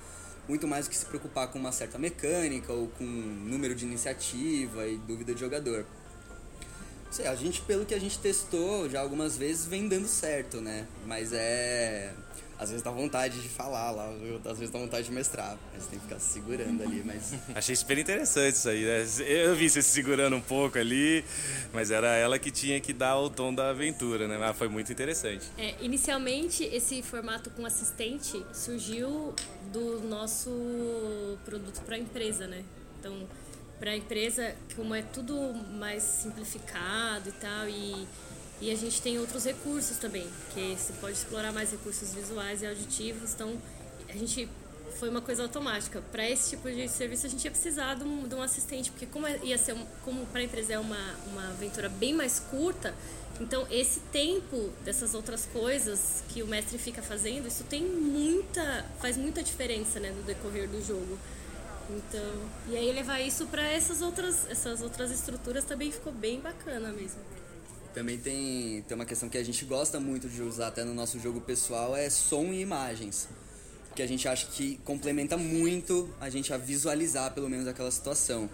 Muito 0.48 0.68
mais 0.68 0.86
do 0.86 0.90
que 0.90 0.96
se 0.96 1.04
preocupar 1.06 1.48
com 1.48 1.58
uma 1.58 1.72
certa 1.72 1.98
mecânica 1.98 2.72
ou 2.72 2.86
com 2.88 3.04
número 3.04 3.74
de 3.74 3.84
iniciativa 3.84 4.86
e 4.86 4.96
dúvida 4.96 5.34
de 5.34 5.40
jogador. 5.40 5.84
Sei, 7.10 7.26
a 7.26 7.34
gente, 7.34 7.62
pelo 7.62 7.84
que 7.84 7.94
a 7.94 8.00
gente 8.00 8.18
testou 8.18 8.88
já 8.88 9.00
algumas 9.00 9.36
vezes, 9.36 9.66
vem 9.66 9.88
dando 9.88 10.06
certo, 10.06 10.60
né? 10.60 10.86
Mas 11.06 11.32
é. 11.32 12.12
Às 12.62 12.70
vezes 12.70 12.82
dá 12.84 12.92
vontade 12.92 13.42
de 13.42 13.48
falar 13.48 13.90
lá, 13.90 14.08
às 14.44 14.56
vezes 14.56 14.70
dá 14.70 14.78
vontade 14.78 15.08
de 15.08 15.12
mestrar, 15.12 15.58
mas 15.74 15.86
tem 15.88 15.98
que 15.98 16.04
ficar 16.04 16.20
se 16.20 16.32
segurando 16.32 16.80
ali, 16.80 17.02
mas. 17.04 17.34
Achei 17.56 17.74
super 17.74 17.98
interessante 17.98 18.54
isso 18.54 18.68
aí, 18.68 18.84
né? 18.84 19.04
Eu 19.26 19.56
vi 19.56 19.68
você 19.68 19.82
se 19.82 19.90
segurando 19.90 20.36
um 20.36 20.40
pouco 20.40 20.78
ali, 20.78 21.24
mas 21.72 21.90
era 21.90 22.14
ela 22.14 22.38
que 22.38 22.52
tinha 22.52 22.80
que 22.80 22.92
dar 22.92 23.18
o 23.18 23.28
tom 23.28 23.52
da 23.52 23.70
aventura, 23.70 24.28
né? 24.28 24.38
Mas 24.38 24.56
foi 24.56 24.68
muito 24.68 24.92
interessante. 24.92 25.44
É, 25.58 25.74
inicialmente, 25.80 26.62
esse 26.62 27.02
formato 27.02 27.50
com 27.50 27.66
assistente 27.66 28.40
surgiu 28.52 29.34
do 29.72 30.00
nosso 30.02 30.50
produto 31.44 31.80
para 31.82 31.96
a 31.96 31.98
empresa, 31.98 32.46
né? 32.46 32.62
Então, 33.00 33.26
para 33.80 33.90
a 33.90 33.96
empresa, 33.96 34.54
como 34.76 34.94
é 34.94 35.02
tudo 35.02 35.34
mais 35.80 36.04
simplificado 36.04 37.28
e 37.28 37.32
tal, 37.32 37.68
e, 37.68 38.06
e 38.62 38.70
a 38.70 38.76
gente 38.76 39.02
tem 39.02 39.18
outros 39.18 39.44
recursos 39.44 39.96
também, 39.96 40.24
que 40.54 40.76
se 40.78 40.92
pode 40.94 41.14
explorar 41.14 41.50
mais 41.52 41.72
recursos 41.72 42.14
visuais 42.14 42.62
e 42.62 42.66
auditivos, 42.66 43.34
então 43.34 43.60
a 44.08 44.12
gente 44.12 44.48
foi 45.00 45.08
uma 45.08 45.20
coisa 45.20 45.42
automática. 45.42 46.00
Para 46.12 46.30
esse 46.30 46.50
tipo 46.50 46.70
de 46.70 46.86
serviço 46.86 47.26
a 47.26 47.28
gente 47.28 47.44
ia 47.44 47.50
precisar 47.50 47.94
de 47.96 48.04
um, 48.04 48.28
de 48.28 48.36
um 48.36 48.40
assistente, 48.40 48.92
porque 48.92 49.06
como 49.06 49.26
é, 49.26 49.36
ia 49.42 49.58
ser 49.58 49.74
como 50.04 50.24
para 50.26 50.42
a 50.42 50.44
empresa 50.44 50.74
é 50.74 50.78
uma, 50.78 51.14
uma 51.26 51.48
aventura 51.48 51.88
bem 51.88 52.14
mais 52.14 52.38
curta, 52.38 52.94
então 53.40 53.66
esse 53.68 53.98
tempo 54.12 54.70
dessas 54.84 55.12
outras 55.12 55.44
coisas 55.46 56.22
que 56.28 56.40
o 56.40 56.46
mestre 56.46 56.78
fica 56.78 57.02
fazendo, 57.02 57.48
isso 57.48 57.64
tem 57.64 57.82
muita 57.82 58.86
faz 59.00 59.16
muita 59.16 59.42
diferença, 59.42 59.98
né, 59.98 60.12
no 60.12 60.22
decorrer 60.22 60.68
do 60.68 60.80
jogo. 60.86 61.18
Então, 61.90 62.48
e 62.68 62.76
aí 62.76 62.92
levar 62.92 63.20
isso 63.20 63.44
para 63.46 63.64
essas 63.64 64.00
outras 64.00 64.48
essas 64.48 64.82
outras 64.82 65.10
estruturas 65.10 65.64
também 65.64 65.90
ficou 65.90 66.12
bem 66.12 66.38
bacana 66.38 66.92
mesmo. 66.92 67.41
Também 67.94 68.18
tem, 68.18 68.82
tem 68.88 68.94
uma 68.94 69.04
questão 69.04 69.28
que 69.28 69.36
a 69.36 69.44
gente 69.44 69.64
gosta 69.64 70.00
muito 70.00 70.28
de 70.28 70.40
usar 70.42 70.68
até 70.68 70.82
no 70.82 70.94
nosso 70.94 71.20
jogo 71.20 71.40
pessoal, 71.40 71.94
é 71.94 72.08
som 72.08 72.44
e 72.46 72.60
imagens. 72.60 73.28
Que 73.94 74.02
a 74.02 74.06
gente 74.06 74.26
acha 74.26 74.46
que 74.46 74.80
complementa 74.84 75.36
muito 75.36 76.08
a 76.18 76.30
gente 76.30 76.52
a 76.54 76.56
visualizar 76.56 77.32
pelo 77.34 77.50
menos 77.50 77.68
aquela 77.68 77.90
situação. 77.90 78.48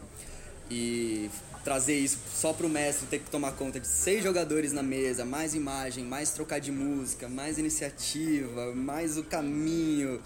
E 0.69 1.31
trazer 1.63 1.99
isso 1.99 2.19
só 2.35 2.53
pro 2.53 2.69
mestre 2.69 3.07
ter 3.07 3.21
que 3.21 3.31
tomar 3.31 3.53
conta 3.53 3.79
de 3.79 3.87
seis 3.87 4.23
jogadores 4.25 4.73
na 4.73 4.83
mesa, 4.83 5.25
mais 5.25 5.55
imagem, 5.55 6.05
mais 6.05 6.31
trocar 6.31 6.59
de 6.59 6.73
música, 6.73 7.29
mais 7.29 7.59
iniciativa, 7.59 8.75
mais 8.75 9.17
o 9.17 9.23
caminho 9.23 10.21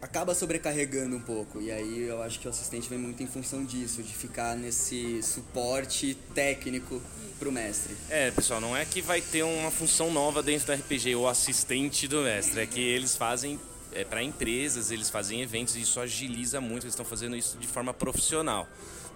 acaba 0.00 0.34
sobrecarregando 0.34 1.16
um 1.16 1.20
pouco. 1.20 1.60
E 1.60 1.70
aí 1.70 2.02
eu 2.02 2.22
acho 2.22 2.38
que 2.40 2.46
o 2.46 2.50
assistente 2.50 2.88
vem 2.88 2.98
muito 2.98 3.22
em 3.22 3.26
função 3.26 3.64
disso, 3.64 4.02
de 4.02 4.14
ficar 4.14 4.56
nesse 4.56 5.22
suporte 5.22 6.16
técnico 6.34 7.00
pro 7.38 7.52
mestre. 7.52 7.94
É, 8.08 8.30
pessoal, 8.30 8.60
não 8.60 8.76
é 8.76 8.84
que 8.84 9.00
vai 9.00 9.20
ter 9.20 9.42
uma 9.42 9.70
função 9.70 10.10
nova 10.10 10.42
dentro 10.42 10.66
do 10.66 10.72
RPG, 10.72 11.14
o 11.16 11.28
assistente 11.28 12.08
do 12.08 12.22
mestre, 12.22 12.60
é 12.60 12.66
que 12.66 12.80
eles 12.80 13.16
fazem 13.16 13.58
é, 13.92 14.04
para 14.04 14.22
empresas, 14.22 14.90
eles 14.90 15.10
fazem 15.10 15.42
eventos 15.42 15.76
e 15.76 15.80
isso 15.80 16.00
agiliza 16.00 16.60
muito, 16.60 16.84
eles 16.84 16.92
estão 16.92 17.04
fazendo 17.04 17.36
isso 17.36 17.56
de 17.58 17.66
forma 17.66 17.92
profissional. 17.94 18.66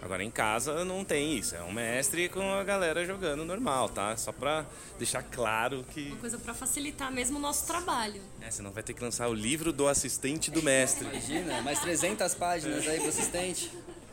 Agora 0.03 0.25
em 0.25 0.31
casa 0.31 0.83
não 0.83 1.05
tem 1.05 1.37
isso, 1.37 1.55
é 1.55 1.63
um 1.63 1.73
mestre 1.73 2.31
com 2.31 2.55
a 2.55 2.65
galera 2.65 3.05
jogando 3.05 3.45
normal, 3.45 3.91
tá? 3.91 4.17
Só 4.17 4.33
pra 4.33 4.65
deixar 4.97 5.23
claro 5.23 5.85
que. 5.91 6.07
Uma 6.07 6.17
coisa 6.17 6.39
para 6.39 6.55
facilitar 6.55 7.13
mesmo 7.13 7.37
o 7.37 7.41
nosso 7.41 7.67
trabalho. 7.67 8.23
É, 8.41 8.51
você 8.51 8.63
não 8.63 8.71
vai 8.71 8.83
ter 8.83 8.95
que 8.95 9.03
lançar 9.03 9.29
o 9.29 9.35
livro 9.35 9.75
do 9.75 9.87
assistente 9.87 10.51
do 10.51 10.63
mestre. 10.63 11.07
Imagina, 11.07 11.61
mais 11.61 11.81
300 11.81 12.35
páginas 12.35 12.89
aí 12.89 12.99
pro 12.99 13.11
assistente. 13.11 13.71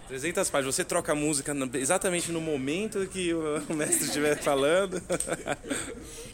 300 0.08 0.50
páginas, 0.50 0.76
você 0.76 0.86
troca 0.86 1.12
a 1.12 1.16
música 1.16 1.54
exatamente 1.74 2.32
no 2.32 2.40
momento 2.40 3.06
que 3.08 3.34
o 3.70 3.74
mestre 3.74 4.06
estiver 4.06 4.38
falando. 4.38 5.02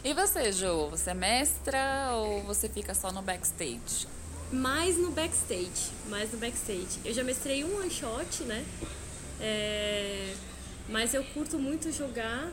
e 0.03 0.13
você, 0.13 0.51
Jo? 0.51 0.89
Você 0.89 1.09
é 1.09 1.13
mestra 1.13 2.11
ou 2.13 2.43
você 2.43 2.69
fica 2.69 2.93
só 2.93 3.11
no 3.11 3.21
backstage? 3.21 4.07
Mais 4.51 4.97
no 4.97 5.09
backstage, 5.11 5.91
mais 6.07 6.31
no 6.31 6.37
backstage. 6.37 6.99
Eu 7.03 7.13
já 7.13 7.23
mestrei 7.23 7.63
um 7.63 7.77
one 7.77 7.89
shot, 7.89 8.43
né? 8.43 8.63
É, 9.41 10.35
mas 10.87 11.13
eu 11.15 11.23
curto 11.23 11.57
muito 11.57 11.91
jogar 11.91 12.51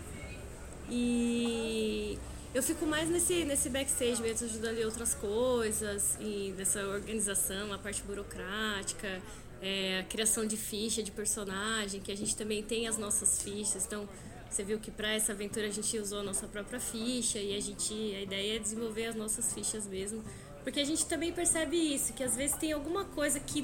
e 0.88 2.18
eu 2.54 2.62
fico 2.62 2.86
mais 2.86 3.08
nesse, 3.08 3.44
nesse 3.44 3.68
backstage 3.68 4.20
mesmo, 4.20 4.46
ajudando 4.46 4.78
em 4.78 4.84
outras 4.84 5.14
coisas, 5.14 6.16
e 6.18 6.52
nessa 6.56 6.84
organização, 6.86 7.72
a 7.72 7.78
parte 7.78 8.02
burocrática, 8.02 9.20
é, 9.60 10.00
a 10.00 10.04
criação 10.04 10.46
de 10.46 10.56
ficha 10.56 11.02
de 11.02 11.10
personagem, 11.10 12.00
que 12.00 12.10
a 12.10 12.16
gente 12.16 12.34
também 12.36 12.62
tem 12.62 12.88
as 12.88 12.96
nossas 12.96 13.42
fichas. 13.42 13.84
Então, 13.86 14.08
você 14.50 14.64
viu 14.64 14.78
que 14.80 14.90
para 14.90 15.12
essa 15.12 15.32
aventura 15.32 15.66
a 15.66 15.70
gente 15.70 15.96
usou 15.98 16.20
a 16.20 16.22
nossa 16.22 16.46
própria 16.46 16.80
ficha 16.80 17.38
e 17.38 17.56
a 17.56 17.60
gente 17.60 17.94
a 17.94 18.22
ideia 18.22 18.56
é 18.56 18.58
desenvolver 18.58 19.06
as 19.06 19.14
nossas 19.14 19.52
fichas 19.52 19.86
mesmo, 19.86 20.24
porque 20.64 20.80
a 20.80 20.84
gente 20.84 21.06
também 21.06 21.32
percebe 21.32 21.76
isso, 21.76 22.12
que 22.12 22.24
às 22.24 22.34
vezes 22.34 22.56
tem 22.56 22.72
alguma 22.72 23.04
coisa 23.04 23.38
que 23.38 23.62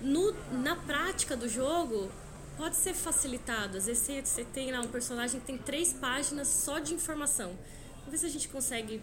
no, 0.00 0.34
na 0.52 0.76
prática 0.76 1.36
do 1.36 1.48
jogo 1.48 2.10
pode 2.56 2.76
ser 2.76 2.94
facilitado. 2.94 3.76
Às 3.76 3.86
vezes 3.86 4.02
você, 4.04 4.22
você 4.22 4.44
tem 4.44 4.72
lá 4.72 4.80
um 4.80 4.88
personagem 4.88 5.40
que 5.40 5.46
tem 5.46 5.58
três 5.58 5.92
páginas 5.92 6.48
só 6.48 6.78
de 6.78 6.94
informação. 6.94 7.56
Vamos 7.98 8.12
ver 8.12 8.18
se 8.18 8.26
a 8.26 8.30
gente 8.30 8.48
consegue, 8.48 9.02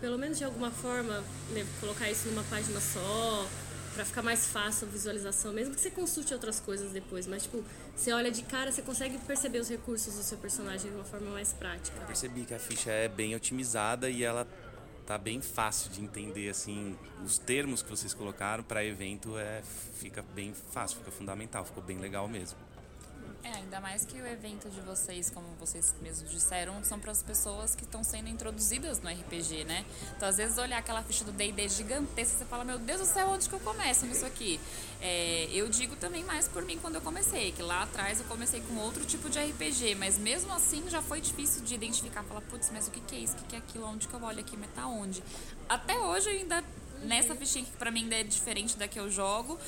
pelo 0.00 0.18
menos 0.18 0.38
de 0.38 0.44
alguma 0.44 0.70
forma, 0.70 1.22
colocar 1.80 2.10
isso 2.10 2.28
numa 2.28 2.44
página 2.44 2.80
só, 2.80 3.46
para 3.96 4.04
ficar 4.04 4.22
mais 4.22 4.46
fácil 4.46 4.86
a 4.86 4.90
visualização, 4.90 5.54
mesmo 5.54 5.74
que 5.74 5.80
você 5.80 5.90
consulte 5.90 6.34
outras 6.34 6.60
coisas 6.60 6.92
depois. 6.92 7.26
Mas, 7.26 7.44
tipo, 7.44 7.64
você 7.96 8.12
olha 8.12 8.30
de 8.30 8.42
cara, 8.42 8.70
você 8.70 8.82
consegue 8.82 9.16
perceber 9.18 9.58
os 9.58 9.70
recursos 9.70 10.14
do 10.14 10.22
seu 10.22 10.36
personagem 10.36 10.90
de 10.90 10.96
uma 10.96 11.04
forma 11.04 11.30
mais 11.30 11.54
prática. 11.54 11.96
Eu 11.98 12.06
percebi 12.06 12.44
que 12.44 12.52
a 12.52 12.58
ficha 12.58 12.90
é 12.90 13.08
bem 13.08 13.34
otimizada 13.34 14.10
e 14.10 14.22
ela 14.22 14.46
tá 15.06 15.16
bem 15.16 15.40
fácil 15.40 15.90
de 15.90 16.02
entender 16.02 16.50
assim 16.50 16.98
os 17.24 17.38
termos 17.38 17.80
que 17.80 17.88
vocês 17.88 18.12
colocaram 18.12 18.64
para 18.64 18.84
evento 18.84 19.38
é 19.38 19.62
fica 20.00 20.20
bem 20.34 20.52
fácil 20.72 20.98
fica 20.98 21.12
fundamental 21.12 21.64
ficou 21.64 21.80
bem 21.80 21.96
legal 21.98 22.26
mesmo 22.26 22.58
é, 23.46 23.58
ainda 23.58 23.80
mais 23.80 24.04
que 24.04 24.20
o 24.20 24.26
evento 24.26 24.68
de 24.68 24.80
vocês, 24.80 25.30
como 25.30 25.46
vocês 25.60 25.94
mesmos 26.02 26.30
disseram, 26.30 26.82
são 26.82 26.98
para 26.98 27.12
as 27.12 27.22
pessoas 27.22 27.76
que 27.76 27.84
estão 27.84 28.02
sendo 28.02 28.28
introduzidas 28.28 29.00
no 29.00 29.08
RPG, 29.08 29.64
né? 29.64 29.84
Então, 30.16 30.28
às 30.28 30.36
vezes, 30.36 30.58
olhar 30.58 30.78
aquela 30.78 31.02
ficha 31.02 31.24
do 31.24 31.30
D&D 31.30 31.68
gigantesca, 31.68 32.38
você 32.38 32.44
fala, 32.44 32.64
meu 32.64 32.78
Deus 32.78 33.00
do 33.00 33.06
céu, 33.06 33.28
onde 33.28 33.48
que 33.48 33.54
eu 33.54 33.60
começo 33.60 34.04
nisso 34.04 34.26
aqui? 34.26 34.58
É, 35.00 35.48
eu 35.52 35.68
digo 35.68 35.94
também 35.96 36.24
mais 36.24 36.48
por 36.48 36.64
mim 36.64 36.76
quando 36.78 36.96
eu 36.96 37.00
comecei, 37.00 37.52
que 37.52 37.62
lá 37.62 37.84
atrás 37.84 38.18
eu 38.18 38.26
comecei 38.26 38.60
com 38.62 38.74
outro 38.78 39.04
tipo 39.04 39.30
de 39.30 39.38
RPG, 39.38 39.94
mas 39.94 40.18
mesmo 40.18 40.52
assim 40.52 40.82
já 40.88 41.00
foi 41.00 41.20
difícil 41.20 41.62
de 41.62 41.74
identificar, 41.74 42.24
falar, 42.24 42.40
putz, 42.40 42.70
mas 42.72 42.88
o 42.88 42.90
que, 42.90 43.00
que 43.00 43.14
é 43.14 43.18
isso? 43.18 43.34
O 43.34 43.36
que, 43.36 43.44
que 43.44 43.56
é 43.56 43.58
aquilo? 43.58 43.86
Onde 43.86 44.08
que 44.08 44.14
eu 44.14 44.22
olho 44.22 44.40
aqui? 44.40 44.56
Mas 44.56 44.70
tá 44.74 44.86
onde? 44.86 45.22
Até 45.68 45.96
hoje 45.98 46.30
eu 46.30 46.32
ainda, 46.32 46.64
nessa 47.02 47.36
fichinha 47.36 47.64
que 47.64 47.70
pra 47.72 47.92
mim 47.92 48.02
ainda 48.02 48.16
é 48.16 48.24
diferente 48.24 48.76
da 48.76 48.88
que 48.88 48.98
eu 48.98 49.08
jogo, 49.08 49.58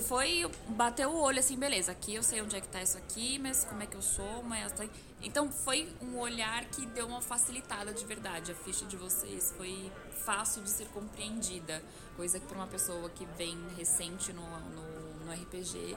foi 0.00 0.50
bater 0.68 1.06
o 1.06 1.14
olho 1.14 1.38
assim, 1.38 1.56
beleza, 1.56 1.92
aqui 1.92 2.14
eu 2.14 2.22
sei 2.22 2.40
onde 2.42 2.56
é 2.56 2.60
que 2.60 2.68
tá 2.68 2.82
isso 2.82 2.96
aqui, 2.96 3.38
mas 3.38 3.64
como 3.64 3.82
é 3.82 3.86
que 3.86 3.96
eu 3.96 4.02
sou, 4.02 4.42
mas 4.42 4.72
tá... 4.72 4.84
Então 5.22 5.50
foi 5.50 5.92
um 6.00 6.18
olhar 6.18 6.64
que 6.66 6.86
deu 6.86 7.06
uma 7.06 7.20
facilitada 7.20 7.92
de 7.92 8.04
verdade. 8.04 8.52
A 8.52 8.54
ficha 8.54 8.86
de 8.86 8.96
vocês 8.96 9.52
foi 9.56 9.90
fácil 10.24 10.62
de 10.62 10.70
ser 10.70 10.86
compreendida, 10.88 11.82
coisa 12.16 12.38
que 12.38 12.46
para 12.46 12.56
uma 12.56 12.66
pessoa 12.66 13.08
que 13.10 13.26
vem 13.36 13.56
recente 13.76 14.32
no, 14.32 14.42
no, 14.42 15.24
no, 15.24 15.32
RPG 15.32 15.96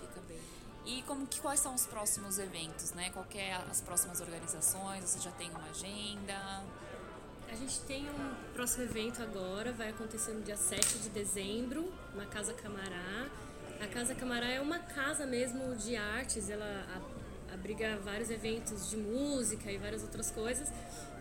fica 0.00 0.20
bem. 0.26 0.40
E 0.84 1.02
como 1.02 1.26
que 1.26 1.40
quais 1.40 1.60
são 1.60 1.74
os 1.74 1.86
próximos 1.86 2.38
eventos, 2.38 2.92
né? 2.92 3.10
Qual 3.10 3.26
é 3.34 3.54
as 3.54 3.80
próximas 3.80 4.20
organizações? 4.20 5.04
Você 5.04 5.20
já 5.20 5.30
tem 5.32 5.50
uma 5.50 5.68
agenda? 5.68 6.64
A 7.56 7.58
gente 7.58 7.80
tem 7.80 8.06
um 8.06 8.52
próximo 8.52 8.84
evento 8.84 9.22
agora, 9.22 9.72
vai 9.72 9.88
acontecer 9.88 10.32
no 10.32 10.42
dia 10.42 10.58
7 10.58 10.98
de 10.98 11.08
dezembro, 11.08 11.90
na 12.14 12.26
Casa 12.26 12.52
Camará. 12.52 13.30
A 13.80 13.86
Casa 13.86 14.14
Camará 14.14 14.46
é 14.50 14.60
uma 14.60 14.78
casa 14.78 15.24
mesmo 15.24 15.74
de 15.74 15.96
artes, 15.96 16.50
ela 16.50 16.86
abriga 17.50 17.96
vários 18.04 18.28
eventos 18.28 18.90
de 18.90 18.98
música 18.98 19.72
e 19.72 19.78
várias 19.78 20.02
outras 20.02 20.30
coisas. 20.30 20.70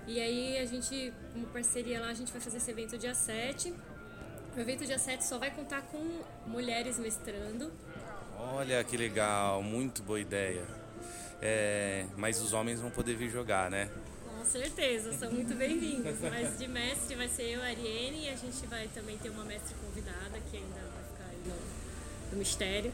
E 0.05 0.19
aí 0.19 0.57
a 0.57 0.65
gente, 0.65 1.13
como 1.31 1.45
parceria 1.47 2.01
lá, 2.01 2.09
a 2.09 2.13
gente 2.13 2.33
vai 2.33 2.41
fazer 2.41 2.57
esse 2.57 2.69
evento 2.69 2.97
dia 2.97 3.15
7. 3.15 3.73
O 4.57 4.59
evento 4.59 4.85
dia 4.85 4.99
7 4.99 5.23
só 5.23 5.37
vai 5.37 5.51
contar 5.51 5.83
com 5.83 6.21
mulheres 6.45 6.99
mestrando. 6.99 7.71
Olha 8.37 8.83
que 8.83 8.97
legal, 8.97 9.63
muito 9.63 10.03
boa 10.03 10.19
ideia. 10.19 10.65
É, 11.41 12.05
mas 12.17 12.41
os 12.41 12.51
homens 12.51 12.81
vão 12.81 12.91
poder 12.91 13.15
vir 13.15 13.29
jogar, 13.29 13.71
né? 13.71 13.89
Certeza, 14.55 15.11
são 15.11 15.29
muito 15.33 15.53
bem-vindos. 15.53 16.17
Mas 16.21 16.57
de 16.57 16.65
mestre 16.65 17.13
vai 17.13 17.27
ser 17.27 17.43
eu, 17.43 17.61
a 17.61 17.65
Ariane, 17.65 18.23
e 18.23 18.29
a 18.29 18.37
gente 18.37 18.65
vai 18.67 18.87
também 18.87 19.17
ter 19.17 19.29
uma 19.29 19.43
mestre 19.43 19.75
convidada, 19.85 20.39
que 20.49 20.55
ainda 20.55 20.79
vai 20.93 21.03
ficar 21.03 21.29
aí 21.29 21.41
no, 21.45 22.31
no 22.31 22.37
mistério. 22.37 22.93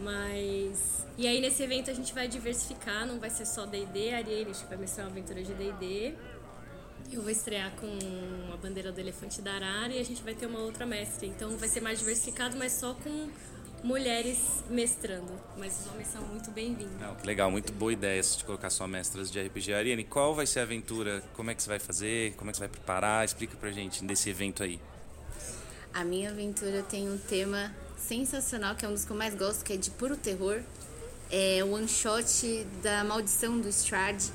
Mas. 0.00 1.06
E 1.16 1.26
aí 1.26 1.40
nesse 1.40 1.62
evento 1.62 1.90
a 1.90 1.94
gente 1.94 2.12
vai 2.12 2.28
diversificar, 2.28 3.06
não 3.06 3.18
vai 3.18 3.30
ser 3.30 3.46
só 3.46 3.64
DD, 3.64 4.12
Ariane 4.12 4.50
acho 4.50 4.64
que 4.64 4.68
vai 4.68 4.76
mestrar 4.76 5.06
uma 5.06 5.12
aventura 5.12 5.42
de 5.42 5.54
DD. 5.54 6.14
Eu 7.10 7.22
vou 7.22 7.30
estrear 7.30 7.72
com 7.76 8.52
a 8.52 8.56
bandeira 8.58 8.92
do 8.92 9.00
elefante 9.00 9.40
da 9.40 9.54
Arara 9.54 9.94
e 9.94 9.98
a 9.98 10.04
gente 10.04 10.22
vai 10.22 10.34
ter 10.34 10.44
uma 10.44 10.60
outra 10.60 10.84
mestre. 10.84 11.26
Então 11.26 11.56
vai 11.56 11.70
ser 11.70 11.80
mais 11.80 12.00
diversificado, 12.00 12.54
mas 12.58 12.72
só 12.72 12.92
com 12.92 13.30
mulheres 13.82 14.62
mestrando, 14.68 15.32
mas 15.56 15.80
os 15.80 15.92
homens 15.92 16.08
são 16.08 16.22
muito 16.22 16.50
bem-vindos. 16.50 16.94
Que 17.20 17.26
legal, 17.26 17.50
muito 17.50 17.72
boa 17.72 17.92
ideia 17.92 18.20
de 18.20 18.44
colocar 18.44 18.70
só 18.70 18.86
mestras 18.86 19.30
de 19.30 19.40
RPG. 19.40 19.72
Ariane, 19.72 20.04
qual 20.04 20.34
vai 20.34 20.46
ser 20.46 20.60
a 20.60 20.62
aventura? 20.62 21.22
Como 21.34 21.50
é 21.50 21.54
que 21.54 21.62
você 21.62 21.68
vai 21.68 21.78
fazer? 21.78 22.34
Como 22.34 22.50
é 22.50 22.52
que 22.52 22.58
você 22.58 22.64
vai 22.64 22.68
preparar? 22.68 23.24
Explica 23.24 23.56
pra 23.56 23.70
gente 23.70 24.04
desse 24.04 24.30
evento 24.30 24.62
aí. 24.62 24.80
A 25.92 26.04
minha 26.04 26.30
aventura 26.30 26.82
tem 26.82 27.08
um 27.08 27.18
tema 27.18 27.74
sensacional, 27.96 28.74
que 28.74 28.84
é 28.84 28.88
um 28.88 28.92
dos 28.92 29.04
que 29.04 29.10
eu 29.10 29.16
mais 29.16 29.34
gosto, 29.34 29.64
que 29.64 29.72
é 29.72 29.76
de 29.76 29.90
puro 29.90 30.16
terror. 30.16 30.60
É 31.30 31.62
o 31.62 31.74
one 31.74 31.88
shot 31.88 32.66
da 32.82 33.04
Maldição 33.04 33.58
do 33.60 33.68
Strade 33.68 34.30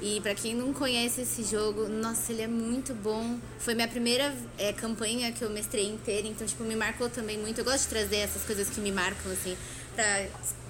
e 0.00 0.20
para 0.20 0.34
quem 0.34 0.54
não 0.54 0.72
conhece 0.72 1.22
esse 1.22 1.42
jogo, 1.42 1.88
nossa, 1.88 2.32
ele 2.32 2.42
é 2.42 2.46
muito 2.46 2.92
bom. 2.94 3.38
Foi 3.58 3.74
minha 3.74 3.88
primeira 3.88 4.34
é, 4.58 4.72
campanha 4.72 5.32
que 5.32 5.42
eu 5.42 5.50
mestrei 5.50 5.88
inteira, 5.88 6.26
então, 6.26 6.46
tipo, 6.46 6.62
me 6.64 6.76
marcou 6.76 7.08
também 7.08 7.38
muito. 7.38 7.58
Eu 7.58 7.64
gosto 7.64 7.84
de 7.84 7.88
trazer 7.88 8.16
essas 8.16 8.42
coisas 8.42 8.68
que 8.68 8.80
me 8.80 8.92
marcam, 8.92 9.32
assim. 9.32 9.56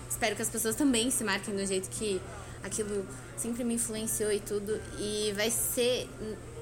Espero 0.08 0.36
que 0.36 0.42
as 0.42 0.48
pessoas 0.48 0.76
também 0.76 1.10
se 1.10 1.24
marquem 1.24 1.54
do 1.54 1.66
jeito 1.66 1.90
que 1.90 2.20
aquilo 2.62 3.06
sempre 3.36 3.64
me 3.64 3.74
influenciou 3.74 4.30
e 4.32 4.38
tudo. 4.38 4.80
E 4.98 5.32
vai 5.36 5.50
ser 5.50 6.08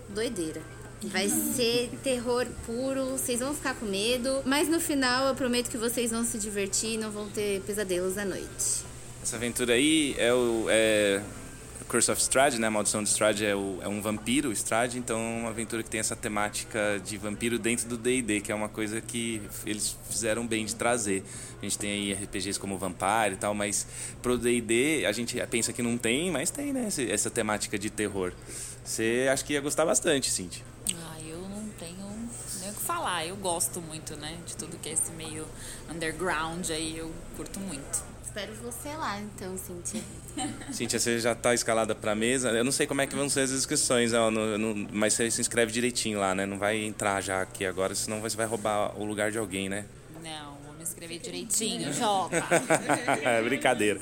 doideira. 0.08 0.62
Vai 1.02 1.28
ser 1.28 1.90
terror 2.02 2.46
puro, 2.64 3.10
vocês 3.10 3.40
vão 3.40 3.54
ficar 3.54 3.74
com 3.74 3.84
medo, 3.84 4.40
mas 4.46 4.68
no 4.68 4.80
final 4.80 5.28
eu 5.28 5.34
prometo 5.34 5.68
que 5.68 5.76
vocês 5.76 6.10
vão 6.10 6.24
se 6.24 6.38
divertir 6.38 6.94
e 6.94 6.96
não 6.96 7.10
vão 7.10 7.28
ter 7.28 7.60
pesadelos 7.62 8.16
à 8.16 8.24
noite. 8.24 8.84
Essa 9.22 9.36
aventura 9.36 9.74
aí 9.74 10.14
é 10.16 10.32
o 10.32 10.66
é 10.70 11.20
Curse 11.88 12.10
of 12.10 12.20
Strahd, 12.20 12.58
né? 12.58 12.66
A 12.66 12.70
Maldição 12.70 13.02
de 13.02 13.08
Strahd 13.08 13.44
é, 13.44 13.50
é 13.50 13.56
um 13.88 14.00
vampiro, 14.00 14.50
Strahd, 14.52 14.98
então 14.98 15.18
é 15.18 15.40
uma 15.40 15.50
aventura 15.50 15.82
que 15.82 15.90
tem 15.90 16.00
essa 16.00 16.16
temática 16.16 17.00
de 17.04 17.16
vampiro 17.16 17.58
dentro 17.58 17.88
do 17.88 17.96
D&D, 17.96 18.40
que 18.40 18.50
é 18.50 18.54
uma 18.54 18.68
coisa 18.68 19.00
que 19.00 19.42
eles 19.66 19.96
fizeram 20.08 20.46
bem 20.46 20.64
de 20.64 20.74
trazer. 20.74 21.22
A 21.60 21.64
gente 21.64 21.78
tem 21.78 21.90
aí 21.90 22.12
RPGs 22.12 22.58
como 22.58 22.76
Vampire 22.78 23.34
e 23.34 23.36
tal, 23.36 23.54
mas 23.54 23.86
pro 24.22 24.36
D&D 24.36 25.04
a 25.06 25.12
gente 25.12 25.36
pensa 25.46 25.72
que 25.72 25.82
não 25.82 25.96
tem, 25.96 26.30
mas 26.30 26.50
tem, 26.50 26.72
né? 26.72 26.88
Essa 27.08 27.30
temática 27.30 27.78
de 27.78 27.90
terror. 27.90 28.32
Você 28.84 29.28
acha 29.30 29.44
que 29.44 29.52
ia 29.52 29.60
gostar 29.60 29.86
bastante, 29.86 30.30
Cintia. 30.30 30.64
Ah, 30.94 31.16
eu 31.26 31.38
não 31.48 31.68
tenho 31.78 32.06
nem 32.60 32.70
o 32.70 32.74
que 32.74 32.80
falar. 32.80 33.26
Eu 33.26 33.36
gosto 33.36 33.80
muito, 33.80 34.16
né? 34.16 34.36
De 34.46 34.56
tudo 34.56 34.76
que 34.78 34.88
é 34.88 34.92
esse 34.92 35.10
meio 35.12 35.46
underground 35.90 36.68
aí, 36.70 36.98
eu 36.98 37.12
curto 37.36 37.60
muito. 37.60 38.13
Espero 38.34 38.52
você 38.54 38.88
lá, 38.96 39.20
então, 39.20 39.56
Cintia. 39.56 40.02
Cintia, 40.72 40.98
você 40.98 41.20
já 41.20 41.30
está 41.30 41.54
escalada 41.54 41.94
para 41.94 42.10
a 42.10 42.14
mesa. 42.16 42.50
Eu 42.50 42.64
não 42.64 42.72
sei 42.72 42.84
como 42.84 43.00
é 43.00 43.06
que 43.06 43.14
vão 43.14 43.28
ser 43.28 43.42
as 43.42 43.52
inscrições, 43.52 44.12
ó, 44.12 44.28
no, 44.28 44.58
no, 44.58 44.88
mas 44.92 45.12
você 45.12 45.30
se 45.30 45.40
inscreve 45.40 45.70
direitinho 45.70 46.18
lá, 46.18 46.34
né? 46.34 46.44
Não 46.44 46.58
vai 46.58 46.82
entrar 46.82 47.20
já 47.20 47.40
aqui 47.40 47.64
agora, 47.64 47.94
senão 47.94 48.20
você 48.20 48.36
vai 48.36 48.44
roubar 48.44 49.00
o 49.00 49.04
lugar 49.04 49.30
de 49.30 49.38
alguém, 49.38 49.68
né? 49.68 49.84
Não, 50.20 50.56
vou 50.66 50.74
me 50.74 50.82
inscrever 50.82 51.20
direitinho, 51.20 51.92
Jota. 51.92 52.44
é, 53.22 53.40
brincadeira. 53.40 54.00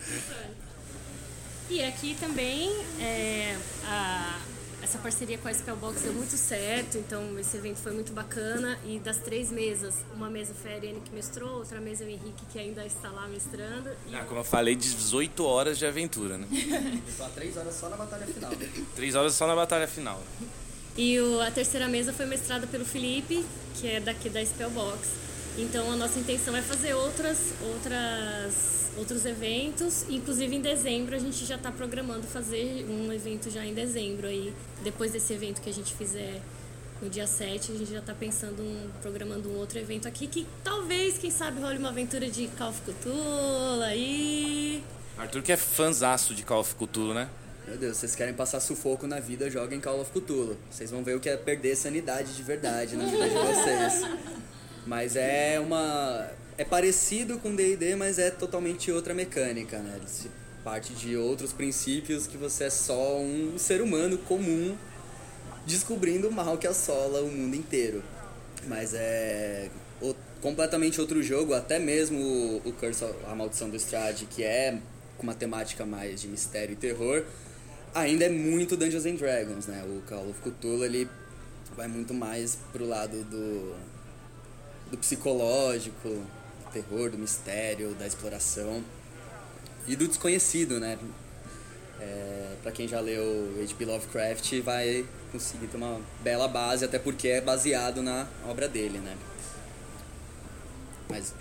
E 1.69 1.85
aqui 1.85 2.17
também 2.19 2.75
é, 3.03 3.55
a, 3.85 4.39
essa 4.93 4.99
parceria 4.99 5.39
com 5.39 5.49
a 5.49 5.55
Spellbox 5.55 6.03
deu 6.03 6.13
muito 6.13 6.37
certo, 6.37 6.99
então 6.99 7.39
esse 7.39 7.57
evento 7.57 7.79
foi 7.79 7.93
muito 7.93 8.13
bacana. 8.13 8.79
E 8.85 8.99
das 8.99 9.17
três 9.17 9.51
mesas, 9.51 10.05
uma 10.15 10.29
mesa 10.29 10.53
foi 10.53 10.71
a 10.71 10.75
Ariane 10.75 11.01
que 11.01 11.15
mestrou, 11.15 11.61
outra 11.61 11.81
mesa 11.81 12.05
é 12.05 12.09
o 12.09 12.11
Henrique 12.11 12.45
que 12.53 12.59
ainda 12.59 12.85
está 12.85 13.09
lá 13.09 13.27
mestrando. 13.27 13.89
E... 14.07 14.15
Ah, 14.15 14.23
como 14.27 14.41
eu 14.41 14.45
falei, 14.45 14.77
18 14.77 15.47
horas 15.47 15.79
de 15.79 15.87
aventura, 15.87 16.37
né? 16.37 16.47
Só 17.17 17.27
três 17.31 17.57
horas 17.57 17.75
só 17.75 17.89
na 17.89 17.97
batalha 17.97 18.27
final. 18.27 18.51
Três 18.95 19.15
horas 19.15 19.33
só 19.33 19.47
na 19.47 19.55
batalha 19.55 19.89
final. 19.89 20.23
E 20.95 21.19
o, 21.19 21.41
a 21.41 21.51
terceira 21.51 21.89
mesa 21.89 22.13
foi 22.13 22.27
mestrada 22.27 22.67
pelo 22.67 22.85
Felipe, 22.85 23.43
que 23.81 23.89
é 23.89 23.99
daqui 23.99 24.29
da 24.29 24.45
Spellbox. 24.45 25.09
Então 25.57 25.91
a 25.91 25.97
nossa 25.97 26.19
intenção 26.19 26.55
é 26.55 26.61
fazer 26.61 26.93
outras, 26.93 27.39
outras, 27.63 28.82
outros 28.97 29.25
eventos. 29.25 30.05
Inclusive 30.09 30.57
em 30.57 30.61
dezembro 30.61 31.15
a 31.15 31.19
gente 31.19 31.45
já 31.45 31.57
está 31.57 31.71
programando 31.71 32.27
fazer 32.27 32.87
um 32.89 33.13
evento 33.13 33.51
já 33.51 33.65
em 33.65 33.75
dezembro 33.75 34.27
aí. 34.27 34.53
Depois 34.83 35.13
desse 35.13 35.33
evento 35.33 35.61
que 35.61 35.71
a 35.71 35.73
gente 35.73 35.95
fizer 35.95 36.41
no 37.01 37.11
dia 37.11 37.27
7, 37.27 37.73
a 37.73 37.75
gente 37.75 37.91
já 37.91 37.99
está 37.99 38.15
pensando, 38.15 38.63
um, 38.63 38.89
programando 39.03 39.51
um 39.51 39.57
outro 39.57 39.79
evento 39.79 40.07
aqui 40.07 40.29
que 40.29 40.47
talvez, 40.63 41.19
quem 41.19 41.31
sabe, 41.31 41.61
role 41.61 41.79
uma 41.79 41.89
aventura 41.89 42.31
de 42.31 42.47
Call 42.57 42.69
of 42.69 42.81
Cthulhu 42.83 43.83
aí. 43.83 44.85
Arthur 45.19 45.43
que 45.43 45.53
é 45.53 45.57
fanzaço 45.57 46.33
de 46.33 46.45
Call 46.45 46.61
of 46.61 46.75
Cthulhu, 46.77 47.13
né? 47.13 47.29
Meu 47.67 47.77
Deus, 47.77 47.97
vocês 47.97 48.15
querem 48.15 48.35
passar 48.35 48.61
sufoco 48.61 49.07
na 49.07 49.19
vida, 49.19 49.51
joguem 49.51 49.81
Call 49.81 50.01
of 50.01 50.11
Cthulhu. 50.13 50.57
Vocês 50.71 50.91
vão 50.91 51.03
ver 51.03 51.17
o 51.17 51.21
que 51.21 51.29
é 51.29 51.37
perder 51.37 51.77
sanidade 51.77 52.35
de 52.35 52.43
verdade 52.43 52.97
na 52.97 53.05
vida 53.05 53.29
de 53.29 53.35
vocês. 53.35 54.03
Mas 54.87 55.17
é 55.17 55.61
uma. 55.61 56.29
É 56.59 56.65
parecido 56.65 57.39
com 57.39 57.55
DD, 57.55 57.97
mas 57.97 58.19
é 58.19 58.31
totalmente 58.31 58.93
outra 58.93 59.15
mecânica, 59.15 59.79
né? 59.79 59.97
Ele 59.97 60.31
parte 60.63 60.93
de 60.93 61.17
outros 61.17 61.53
princípios 61.53 62.27
que 62.27 62.37
você 62.37 62.65
é 62.65 62.71
só 62.71 63.19
um 63.19 63.59
ser 63.59 63.83
humano 63.83 64.17
comum 64.19 64.77
descobrindo 65.67 66.29
o 66.29 66.33
mal 66.33 66.57
que 66.57 66.67
assola 66.67 67.21
o 67.21 67.29
mundo 67.29 67.57
inteiro. 67.57 68.03
Mas 68.69 68.95
é 68.95 69.71
o, 70.01 70.15
completamente 70.41 71.01
outro 71.01 71.23
jogo, 71.23 71.55
até 71.55 71.79
mesmo 71.79 72.19
o, 72.21 72.69
o 72.69 72.73
Curse, 72.73 73.05
a 73.27 73.35
Maldição 73.35 73.69
do 73.69 73.77
Strade, 73.77 74.27
que 74.27 74.45
é 74.45 74.79
com 75.17 75.25
uma 75.25 75.35
temática 75.35 75.85
mais 75.85 76.21
de 76.21 76.29
mistério 76.29 76.75
e 76.75 76.77
terror, 76.77 77.25
ainda 77.95 78.25
é 78.25 78.29
muito 78.29 78.77
Dungeons 78.77 79.07
and 79.07 79.15
Dragons, 79.15 79.67
né? 79.67 79.85
O 79.85 80.03
Call 80.09 80.29
of 80.31 80.41
Cthulhu, 80.41 80.85
ele 80.85 81.09
vai 81.77 81.89
muito 81.89 82.13
mais 82.15 82.59
pro 82.73 82.87
lado 82.87 83.25
do 83.25 83.75
do 84.93 84.99
psicológico, 84.99 86.23
terror, 86.73 87.11
do 87.11 87.19
mistério, 87.19 87.95
da 87.95 88.07
exploração 88.07 88.83
e 89.87 89.97
do 89.97 90.09
desconhecido, 90.09 90.81
né? 90.81 90.99
É, 92.01 92.55
para 92.63 92.73
quem 92.73 92.89
já 92.89 93.01
leu 93.01 93.55
H.P. 93.61 93.85
Lovecraft 93.85 94.61
vai 94.61 95.07
conseguir 95.31 95.69
ter 95.69 95.77
uma 95.77 96.01
bela 96.21 96.49
base, 96.49 96.85
até 96.85 96.99
porque 96.99 97.29
é 97.29 97.41
baseado 97.41 98.03
na 98.03 98.27
obra 98.49 98.69
dele, 98.69 98.99
né? 98.99 99.17
Mas 101.09 101.35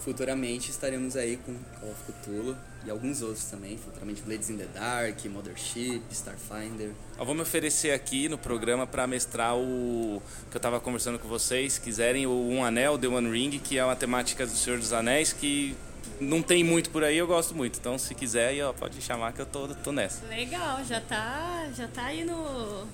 futuramente 0.00 0.70
estaremos 0.70 1.16
aí 1.16 1.36
com 1.36 1.54
Call 1.80 1.90
of 1.90 2.12
Cthulhu 2.12 2.56
e 2.86 2.90
alguns 2.90 3.22
outros 3.22 3.44
também, 3.44 3.76
futuramente 3.76 4.22
Blades 4.22 4.50
in 4.50 4.56
the 4.56 4.66
Dark, 4.66 5.24
Mothership, 5.26 6.02
Starfinder. 6.10 6.90
Eu 7.18 7.24
vou 7.24 7.34
me 7.34 7.42
oferecer 7.42 7.92
aqui 7.92 8.28
no 8.28 8.38
programa 8.38 8.86
para 8.86 9.06
mestrar 9.06 9.56
o 9.56 10.22
que 10.50 10.56
eu 10.56 10.58
estava 10.58 10.80
conversando 10.80 11.18
com 11.18 11.28
vocês, 11.28 11.78
quiserem 11.78 12.26
o 12.26 12.30
Um 12.30 12.64
Anel, 12.64 12.98
The 12.98 13.08
One 13.08 13.30
Ring, 13.30 13.58
que 13.58 13.76
é 13.78 13.84
uma 13.84 13.96
temática 13.96 14.46
do 14.46 14.52
Senhor 14.52 14.78
dos 14.78 14.92
Anéis 14.92 15.32
que 15.32 15.76
não 16.20 16.42
tem 16.42 16.64
muito 16.64 16.90
por 16.90 17.04
aí, 17.04 17.16
eu 17.16 17.26
gosto 17.26 17.54
muito. 17.54 17.78
Então, 17.78 17.98
se 17.98 18.14
quiser, 18.14 18.48
aí, 18.48 18.62
ó, 18.62 18.72
pode 18.72 19.00
chamar 19.02 19.32
que 19.32 19.40
eu 19.40 19.46
tô, 19.46 19.68
tô 19.68 19.92
nessa. 19.92 20.26
Legal, 20.26 20.84
já 20.84 21.00
tá, 21.00 21.68
já 21.76 21.86
tá 21.88 22.04
aí 22.04 22.24
no 22.24 22.86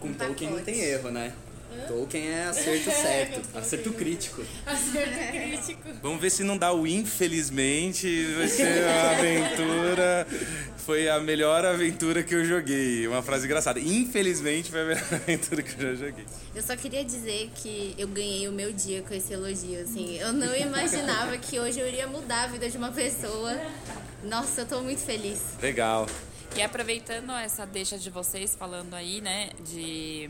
Com 0.00 0.12
Tolkien 0.14 0.50
não 0.50 0.62
tem 0.62 0.80
erro, 0.80 1.10
né? 1.10 1.32
Tolkien 1.86 2.28
é 2.28 2.44
acerto 2.46 2.90
certo, 2.90 3.58
acerto 3.58 3.92
crítico. 3.92 4.42
acerto 4.66 5.32
crítico. 5.32 5.88
Vamos 6.02 6.20
ver 6.20 6.30
se 6.30 6.42
não 6.44 6.56
dá 6.56 6.72
o 6.72 6.86
infelizmente. 6.86 8.26
Vai 8.36 8.48
ser 8.48 8.84
uma 8.84 9.10
aventura. 9.18 10.26
Foi 10.78 11.08
a 11.08 11.20
melhor 11.20 11.64
aventura 11.64 12.22
que 12.22 12.34
eu 12.34 12.44
joguei. 12.44 13.06
Uma 13.06 13.22
frase 13.22 13.46
engraçada. 13.46 13.78
Infelizmente 13.78 14.70
foi 14.70 14.80
a 14.80 14.84
melhor 14.84 15.04
aventura 15.12 15.62
que 15.62 15.82
eu 15.82 15.96
já 15.96 16.06
joguei. 16.06 16.24
Eu 16.54 16.62
só 16.62 16.76
queria 16.76 17.04
dizer 17.04 17.50
que 17.54 17.94
eu 17.96 18.08
ganhei 18.08 18.48
o 18.48 18.52
meu 18.52 18.72
dia 18.72 19.02
com 19.02 19.14
esse 19.14 19.32
elogio, 19.32 19.80
assim. 19.82 20.16
Eu 20.18 20.32
não 20.32 20.54
imaginava 20.56 21.36
que 21.38 21.60
hoje 21.60 21.78
eu 21.78 21.86
iria 21.86 22.06
mudar 22.06 22.44
a 22.44 22.46
vida 22.48 22.68
de 22.68 22.76
uma 22.76 22.90
pessoa. 22.90 23.56
Nossa, 24.24 24.62
eu 24.62 24.66
tô 24.66 24.80
muito 24.80 25.00
feliz. 25.00 25.40
Legal. 25.62 26.06
E 26.56 26.62
aproveitando 26.62 27.30
essa 27.32 27.64
deixa 27.64 27.96
de 27.96 28.10
vocês 28.10 28.54
falando 28.54 28.94
aí, 28.94 29.20
né, 29.20 29.50
de 29.64 30.28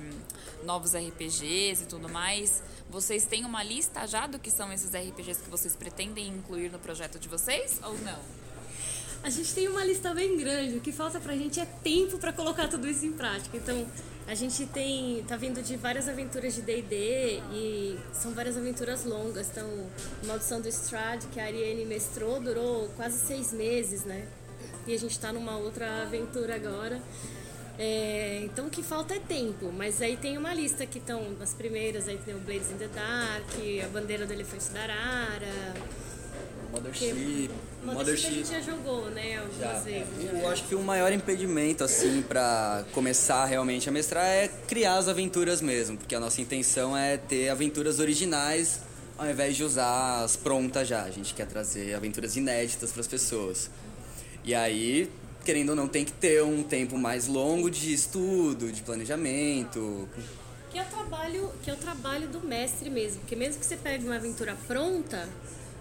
novos 0.64 0.94
RPGs 0.94 1.85
e 1.85 1.87
tudo 1.87 2.09
mais, 2.09 2.62
vocês 2.90 3.24
têm 3.24 3.44
uma 3.44 3.62
lista 3.62 4.06
já 4.06 4.26
do 4.26 4.38
que 4.38 4.50
são 4.50 4.72
esses 4.72 4.90
RPGs 4.90 5.42
que 5.42 5.50
vocês 5.50 5.74
pretendem 5.74 6.28
incluir 6.28 6.70
no 6.70 6.78
projeto 6.78 7.18
de 7.18 7.28
vocês 7.28 7.80
ou 7.83 7.96
não? 7.98 8.18
A 9.22 9.28
gente 9.28 9.52
tem 9.54 9.68
uma 9.68 9.85
lista 9.85 10.14
bem 10.14 10.37
grande. 10.37 10.76
O 10.78 10.80
que 10.80 10.92
falta 10.92 11.20
pra 11.20 11.37
gente 11.37 11.61
é 11.61 11.66
tempo 11.66 12.18
para 12.18 12.33
colocar 12.33 12.68
tudo 12.68 12.88
isso 12.88 13.04
em 13.04 13.12
prática. 13.12 13.54
Então, 13.56 13.87
a 14.26 14.35
gente 14.35 14.64
tem 14.66 15.22
tá 15.24 15.37
vindo 15.37 15.62
de 15.62 15.76
várias 15.76 16.09
aventuras 16.09 16.54
de 16.54 16.62
D&D 16.62 17.42
e 17.52 17.98
são 18.14 18.33
várias 18.33 18.56
aventuras 18.56 19.04
longas. 19.04 19.50
Então, 19.50 19.68
Maldição 20.24 20.61
do 20.61 20.68
Strad, 20.68 21.24
que 21.26 21.38
a 21.38 21.44
Ariane 21.44 21.85
mestrou, 21.85 22.40
durou 22.40 22.88
quase 22.96 23.18
seis 23.26 23.52
meses, 23.52 24.04
né? 24.04 24.26
E 24.87 24.95
a 24.95 24.99
gente 24.99 25.12
está 25.12 25.33
numa 25.33 25.57
outra 25.57 26.03
aventura 26.03 26.55
agora. 26.55 27.01
É, 27.79 28.43
então 28.45 28.66
o 28.66 28.71
que 28.71 28.83
falta 28.83 29.14
é 29.14 29.19
tempo, 29.19 29.73
mas 29.73 30.03
aí 30.03 30.16
tem 30.16 30.37
uma 30.37 30.53
lista 30.53 30.85
que 30.85 30.99
estão 30.99 31.23
as 31.40 31.55
primeiras, 31.55 32.09
aí 32.09 32.19
tem 32.19 32.35
o 32.35 32.38
Blades 32.38 32.71
in 32.71 32.77
the 32.77 32.88
Dark, 32.88 33.49
a 33.83 33.88
Bandeira 33.88 34.27
do 34.27 34.33
Elefante 34.35 34.69
da 34.71 34.83
Arara. 34.83 35.75
Mothership. 36.71 37.51
Mothership 37.83 38.27
a 38.27 38.31
gente 38.31 38.49
já 38.49 38.61
jogou, 38.61 39.11
né, 39.11 39.38
algumas 39.38 39.85
vezes. 39.85 40.09
Eu 40.31 40.49
acho 40.51 40.64
que 40.64 40.75
o 40.75 40.83
maior 40.83 41.11
impedimento, 41.11 41.83
assim, 41.83 42.23
para 42.23 42.85
começar 42.93 43.47
realmente 43.47 43.88
a 43.88 43.93
mestrar 43.93 44.27
é 44.27 44.49
criar 44.69 44.99
as 44.99 45.09
aventuras 45.09 45.62
mesmo, 45.62 45.97
porque 45.97 46.14
a 46.14 46.21
nossa 46.21 46.40
intenção 46.40 46.97
é 46.97 47.16
ter 47.16 47.49
aventuras 47.49 47.99
originais 47.99 48.81
ao 49.21 49.29
invés 49.29 49.55
de 49.55 49.62
usar 49.62 50.23
as 50.25 50.35
prontas 50.35 50.88
já. 50.88 51.03
A 51.03 51.11
gente 51.11 51.35
quer 51.35 51.47
trazer 51.47 51.95
aventuras 51.95 52.37
inéditas 52.37 52.90
para 52.90 53.03
as 53.03 53.07
pessoas. 53.07 53.71
E 54.44 54.55
aí, 54.55 55.11
querendo 55.44 55.70
ou 55.70 55.76
não, 55.76 55.88
tem 55.88 56.05
que 56.05 56.12
ter 56.12 56.42
um 56.42 56.62
tempo 56.62 56.96
mais 56.98 57.26
longo 57.26 57.70
de 57.70 57.92
estudo, 57.92 58.70
de 58.72 58.83
planejamento. 58.83 60.09
Que 60.70 60.79
é 60.79 60.83
o 60.83 60.87
trabalho, 60.87 61.50
que 61.62 61.70
é 61.70 61.74
o 61.74 61.76
trabalho 61.76 62.29
do 62.29 62.40
mestre 62.40 62.88
mesmo, 62.90 63.20
porque 63.20 63.35
mesmo 63.37 63.59
que 63.61 63.66
você 63.66 63.76
pegue 63.76 64.05
uma 64.05 64.16
aventura 64.16 64.57
pronta, 64.68 65.29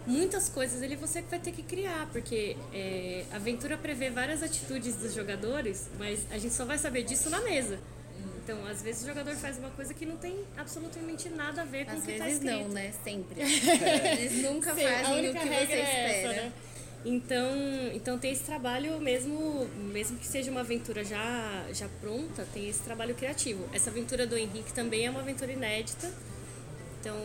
muitas 0.07 0.49
coisas 0.49 0.81
ele 0.81 0.95
você 0.95 1.21
vai 1.21 1.37
ter 1.39 1.51
que 1.51 1.61
criar, 1.61 2.07
porque 2.11 2.57
é, 2.73 3.23
a 3.31 3.35
aventura 3.35 3.77
prevê 3.77 4.09
várias 4.09 4.41
atitudes 4.41 4.95
dos 4.95 5.13
jogadores, 5.13 5.87
mas 5.99 6.21
a 6.31 6.37
gente 6.39 6.53
só 6.55 6.65
vai 6.65 6.77
saber 6.79 7.03
disso 7.03 7.29
na 7.29 7.39
mesa. 7.41 7.77
Então, 8.43 8.65
às 8.65 8.81
vezes 8.81 9.03
o 9.03 9.05
jogador 9.05 9.35
faz 9.35 9.59
uma 9.59 9.69
coisa 9.69 9.93
que 9.93 10.07
não 10.07 10.17
tem 10.17 10.35
absolutamente 10.57 11.29
nada 11.29 11.61
a 11.61 11.65
ver 11.65 11.85
com 11.85 11.91
Às 11.91 11.99
o 11.99 12.01
que 12.01 12.11
está 12.13 12.25
vezes 12.25 12.41
escrito. 12.43 12.63
não, 12.63 12.67
né? 12.69 12.91
Sempre. 13.03 13.41
Eles 13.45 14.41
nunca 14.41 14.73
Sim, 14.73 14.81
fazem 14.81 15.29
o 15.29 15.33
que 15.33 15.39
você 15.39 15.53
é 15.53 15.63
espera. 15.63 16.09
essa, 16.09 16.41
né? 16.41 16.51
Então, 17.05 17.55
então 17.93 18.19
tem 18.19 18.31
esse 18.31 18.43
trabalho 18.43 18.99
mesmo, 18.99 19.67
mesmo 19.93 20.17
que 20.17 20.27
seja 20.27 20.51
uma 20.51 20.61
aventura 20.61 21.03
já, 21.03 21.65
já 21.73 21.87
pronta, 22.01 22.45
tem 22.53 22.67
esse 22.67 22.81
trabalho 22.81 23.15
criativo. 23.15 23.63
Essa 23.73 23.89
aventura 23.89 24.27
do 24.27 24.37
Henrique 24.37 24.73
também 24.73 25.05
é 25.05 25.09
uma 25.09 25.21
aventura 25.21 25.51
inédita. 25.51 26.11
Então, 26.99 27.15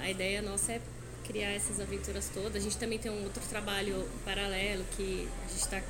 a 0.00 0.10
ideia 0.10 0.42
nossa 0.42 0.72
é 0.72 0.80
criar 1.24 1.50
essas 1.50 1.80
aventuras 1.80 2.28
todas. 2.28 2.56
A 2.56 2.60
gente 2.60 2.76
também 2.76 2.98
tem 2.98 3.10
um 3.10 3.24
outro 3.24 3.42
trabalho 3.48 4.06
paralelo 4.24 4.84
que 4.96 5.26
a 5.44 5.48
gente 5.48 5.62
está 5.62 5.82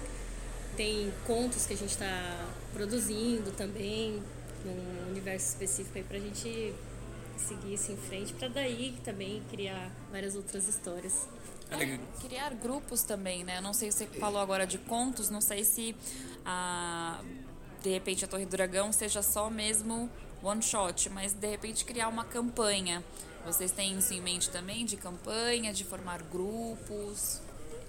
tem 0.77 1.13
contos 1.27 1.67
que 1.67 1.75
a 1.75 1.77
gente 1.77 1.91
está 1.91 2.49
produzindo 2.73 3.51
também 3.53 4.23
num 4.65 5.11
universo 5.11 5.49
específico 5.49 5.99
aí 5.99 6.05
para 6.05 6.17
a 6.17 6.21
gente 6.21 6.75
seguir 7.37 7.75
isso 7.75 7.93
em 7.93 7.97
frente 7.97 8.33
para 8.33 8.49
daí 8.49 8.95
também 9.05 9.43
criar 9.51 9.91
várias 10.11 10.35
outras 10.35 10.69
histórias. 10.69 11.29
É, 11.81 11.99
criar 12.27 12.55
grupos 12.55 13.03
também, 13.03 13.45
né? 13.45 13.59
Eu 13.59 13.63
não 13.63 13.73
sei 13.73 13.91
se 13.91 13.99
você 13.99 14.07
falou 14.07 14.41
agora 14.41 14.67
de 14.67 14.79
contos, 14.79 15.31
não 15.31 15.41
sei 15.41 15.65
se 15.65 15.95
a, 16.45 17.21
de 17.83 17.91
repente 17.91 18.25
a 18.25 18.29
Torre 18.29 18.45
do 18.45 18.51
Dragão 18.51 18.93
seja 18.93 19.23
só 19.23 19.51
mesmo 19.51 20.11
one 20.43 20.63
shot, 20.63 21.09
mas 21.11 21.33
de 21.33 21.47
repente 21.47 21.85
criar 21.85 22.09
uma 22.09 22.25
campanha. 22.25 23.03
Vocês 23.45 23.73
têm 23.73 23.99
isso 23.99 24.15
em 24.15 24.21
mente 24.21 24.51
também 24.51 24.85
de 24.85 24.97
campanha, 24.97 25.73
de 25.73 25.85
formar 25.85 26.23
grupos? 26.23 27.41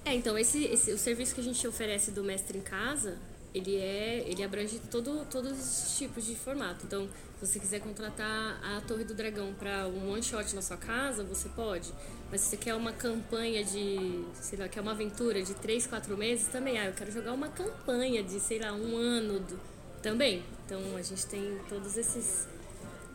É, 0.06 0.14
então 0.14 0.38
esse, 0.38 0.64
esse 0.66 0.92
o 0.92 0.98
serviço 0.98 1.34
que 1.34 1.42
a 1.42 1.44
gente 1.44 1.66
oferece 1.68 2.12
do 2.12 2.24
mestre 2.24 2.58
em 2.58 2.62
casa, 2.62 3.18
ele 3.54 3.78
é 3.78 4.24
ele 4.28 4.44
abrange 4.44 4.80
todo, 4.92 5.26
todos 5.26 5.52
os 5.52 5.98
tipos 5.98 6.26
de 6.26 6.36
formato. 6.36 6.86
Então, 6.86 7.08
se 7.46 7.54
você 7.54 7.60
quiser 7.60 7.80
contratar 7.82 8.60
a 8.64 8.82
Torre 8.82 9.04
do 9.04 9.14
Dragão 9.14 9.54
para 9.54 9.88
um 9.88 10.12
one 10.12 10.24
shot 10.24 10.56
na 10.56 10.62
sua 10.62 10.78
casa, 10.78 11.24
você 11.24 11.50
pode. 11.50 11.94
Mas 12.32 12.42
se 12.42 12.50
você 12.50 12.58
quer 12.58 12.76
uma 12.76 12.92
campanha 12.92 13.64
de, 13.64 14.24
sei 14.34 14.58
lá, 14.58 14.68
quer 14.68 14.82
uma 14.82 14.92
aventura 14.92 15.42
de 15.42 15.54
3, 15.54 15.88
4 15.88 16.18
meses, 16.18 16.48
também. 16.48 16.80
Ah, 16.80 16.86
eu 16.86 16.94
quero 16.94 17.12
jogar 17.12 17.34
uma 17.34 17.50
campanha 17.50 18.24
de, 18.24 18.40
sei 18.40 18.60
lá, 18.60 18.72
um 18.72 18.96
ano 18.96 19.40
do, 19.40 19.60
também. 20.02 20.44
Então, 20.66 20.80
a 20.96 21.02
gente 21.02 21.26
tem 21.26 21.60
todos 21.68 21.98
esses 21.98 22.48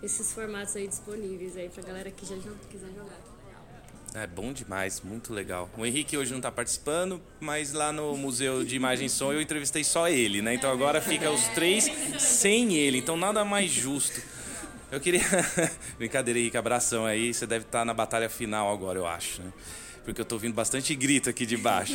esses 0.02 0.32
formatos 0.32 0.76
aí 0.76 0.86
disponíveis 0.86 1.56
aí 1.56 1.68
pra 1.68 1.82
galera 1.82 2.10
que 2.10 2.24
já 2.24 2.36
quiser 2.70 2.92
jogar. 2.94 3.27
É 4.14 4.26
bom 4.26 4.52
demais, 4.52 5.00
muito 5.02 5.32
legal. 5.32 5.68
O 5.76 5.84
Henrique 5.84 6.16
hoje 6.16 6.30
não 6.30 6.38
está 6.38 6.50
participando, 6.50 7.20
mas 7.38 7.72
lá 7.72 7.92
no 7.92 8.16
Museu 8.16 8.64
de 8.64 8.74
Imagem 8.74 9.06
e 9.06 9.10
Som 9.10 9.32
eu 9.32 9.40
entrevistei 9.40 9.84
só 9.84 10.08
ele, 10.08 10.40
né? 10.40 10.54
Então 10.54 10.70
agora 10.70 11.00
fica 11.00 11.30
os 11.30 11.46
três 11.48 11.90
sem 12.18 12.74
ele, 12.74 12.98
então 12.98 13.16
nada 13.16 13.44
mais 13.44 13.70
justo. 13.70 14.20
Eu 14.90 14.98
queria. 14.98 15.20
Brincadeira, 15.98 16.40
Henrique, 16.40 16.56
abração 16.56 17.04
aí. 17.04 17.34
Você 17.34 17.46
deve 17.46 17.66
estar 17.66 17.80
tá 17.80 17.84
na 17.84 17.92
batalha 17.92 18.28
final 18.28 18.72
agora, 18.72 18.98
eu 18.98 19.06
acho, 19.06 19.42
né? 19.42 19.52
Porque 20.04 20.20
eu 20.20 20.22
estou 20.22 20.36
ouvindo 20.36 20.54
bastante 20.54 20.94
grito 20.94 21.28
aqui 21.28 21.44
de 21.46 21.56
baixo. 21.56 21.94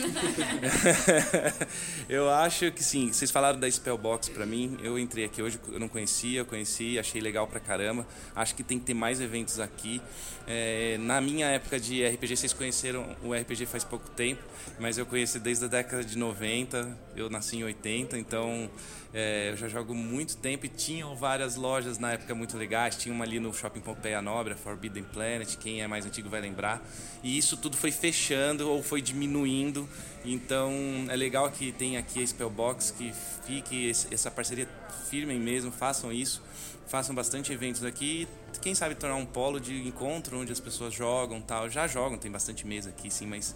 eu 2.08 2.30
acho 2.30 2.72
que 2.72 2.84
sim, 2.84 3.12
vocês 3.12 3.32
falaram 3.32 3.60
da 3.60 3.70
Spellbox 3.70 4.30
para 4.30 4.46
mim, 4.46 4.78
eu 4.82 4.98
entrei 5.00 5.26
aqui 5.26 5.42
hoje, 5.42 5.60
eu 5.72 5.80
não 5.80 5.88
conhecia, 5.88 6.40
eu 6.40 6.46
conheci, 6.46 6.98
achei 7.00 7.22
legal 7.22 7.48
pra 7.48 7.60
caramba. 7.60 8.06
Acho 8.36 8.56
que 8.56 8.64
tem 8.64 8.80
que 8.80 8.86
ter 8.86 8.94
mais 8.94 9.20
eventos 9.22 9.60
aqui. 9.60 10.02
É, 10.46 10.98
na 11.00 11.22
minha 11.22 11.48
época 11.48 11.80
de 11.80 12.06
RPG, 12.06 12.38
vocês 12.38 12.54
conheceram 12.54 13.16
o 13.24 13.34
RPG 13.34 13.66
faz 13.66 13.84
pouco 13.84 14.10
tempo, 14.10 14.44
mas 14.80 14.98
eu 14.98 15.06
conheci 15.06 15.40
desde 15.40 15.66
a 15.66 15.68
década 15.68 16.04
de 16.04 16.18
90, 16.18 16.98
eu 17.16 17.30
nasci 17.30 17.58
em 17.58 17.64
80, 17.64 18.18
então 18.18 18.70
é, 19.14 19.52
eu 19.52 19.58
já 19.58 19.70
jogo 19.70 19.94
muito 19.94 20.36
tempo 20.38 20.66
e 20.66 20.70
tinham 20.70 21.16
várias 21.16 21.56
lojas 21.56 22.00
na 22.00 22.14
época 22.14 22.34
muito 22.34 22.58
legais. 22.58 22.96
Tinha 22.96 23.14
uma 23.14 23.24
ali 23.24 23.40
no 23.40 23.54
Shopping 23.54 23.80
Pompeia 23.80 24.22
Nobre, 24.22 24.56
Forbidden 24.56 25.04
Planet, 25.04 25.56
quem 25.58 25.84
é 25.84 25.88
mais 25.88 26.06
antigo 26.06 26.30
vai 26.30 26.42
lembrar. 26.42 26.84
E 27.22 27.38
isso 27.38 27.56
tudo 27.56 27.78
foi 27.78 27.92
fechando 27.94 28.70
ou 28.70 28.84
foi 28.84 29.02
diminuindo. 29.02 29.88
Então 30.26 30.72
é 31.10 31.16
legal 31.16 31.50
que 31.52 31.72
tem 31.72 31.98
aqui 31.98 32.22
a 32.22 32.28
Spellbox, 32.28 32.92
que 32.92 33.14
fique 33.46 33.92
essa 34.12 34.30
parceria 34.30 34.68
firme 35.10 35.38
mesmo, 35.40 35.72
façam 35.72 36.12
isso. 36.12 36.42
Façam 36.88 37.16
bastante 37.16 37.52
eventos 37.52 37.84
aqui 37.84 38.28
quem 38.64 38.74
sabe 38.74 38.96
tornar 38.96 39.18
um 39.18 39.26
polo 39.26 39.60
de 39.60 39.86
encontro 39.86 40.40
onde 40.40 40.52
as 40.54 40.60
pessoas 40.60 40.94
jogam 40.94 41.42
tal. 41.42 41.70
Já 41.70 41.86
jogam, 41.86 42.18
tem 42.18 42.32
bastante 42.32 42.66
mesa 42.66 42.90
aqui, 42.92 43.12
sim, 43.12 43.28
mas 43.28 43.54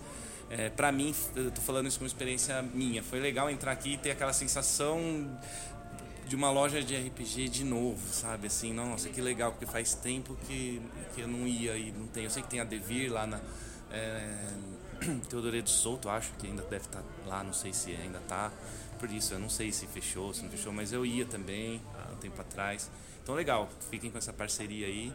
é, 0.50 0.69
para 0.69 0.91
mim, 0.91 1.15
eu 1.34 1.50
tô 1.50 1.62
falando 1.62 1.88
isso 1.88 1.97
como 1.97 2.08
experiência 2.08 2.62
minha. 2.62 3.02
Foi 3.02 3.17
legal 3.17 3.50
entrar 3.50 3.71
aqui 3.71 3.93
e 3.93 3.97
ter 3.97 4.12
aquela 4.12 4.34
sensação 4.34 5.00
de 6.28 6.36
uma 6.36 6.52
loja 6.52 6.84
de 6.84 6.93
RPG 6.93 7.47
de 7.47 7.63
novo, 7.63 8.06
sabe? 8.12 8.47
Assim, 8.47 8.73
nossa, 8.73 9.08
que 9.08 9.21
legal, 9.21 9.52
porque 9.52 9.65
faz 9.65 9.93
tempo 9.93 10.38
que, 10.45 10.82
que 11.15 11.21
eu 11.21 11.28
não 11.28 11.47
ia 11.47 11.78
e 11.78 11.93
não 11.93 12.08
tem. 12.08 12.26
Eu 12.26 12.30
sei 12.30 12.43
que 12.43 12.50
tem 12.50 12.60
a 12.60 12.65
Devir 12.65 13.12
lá 13.12 13.26
na. 13.26 13.39
É, 13.91 14.47
Teodoredo 15.30 15.69
Souto, 15.69 16.10
acho 16.10 16.32
que 16.34 16.47
ainda 16.47 16.63
deve 16.63 16.86
estar 16.86 17.02
tá 17.02 17.06
lá, 17.26 17.43
não 17.43 17.54
sei 17.54 17.73
se 17.73 17.91
ainda 17.91 18.19
tá. 18.28 18.52
Por 19.00 19.12
isso, 19.12 19.34
eu 19.34 19.39
não 19.39 19.50
sei 19.50 19.71
se 19.71 19.86
fechou, 19.86 20.34
se 20.34 20.41
não 20.43 20.50
fechou, 20.50 20.73
mas 20.73 20.91
eu 20.91 21.06
ia 21.06 21.26
também 21.26 21.82
há 21.95 22.12
um 22.12 22.15
tempo 22.17 22.41
atrás. 22.41 22.89
Então, 23.21 23.36
legal, 23.36 23.69
fiquem 23.89 24.10
com 24.10 24.17
essa 24.17 24.34
parceria 24.34 24.88
aí. 24.88 25.13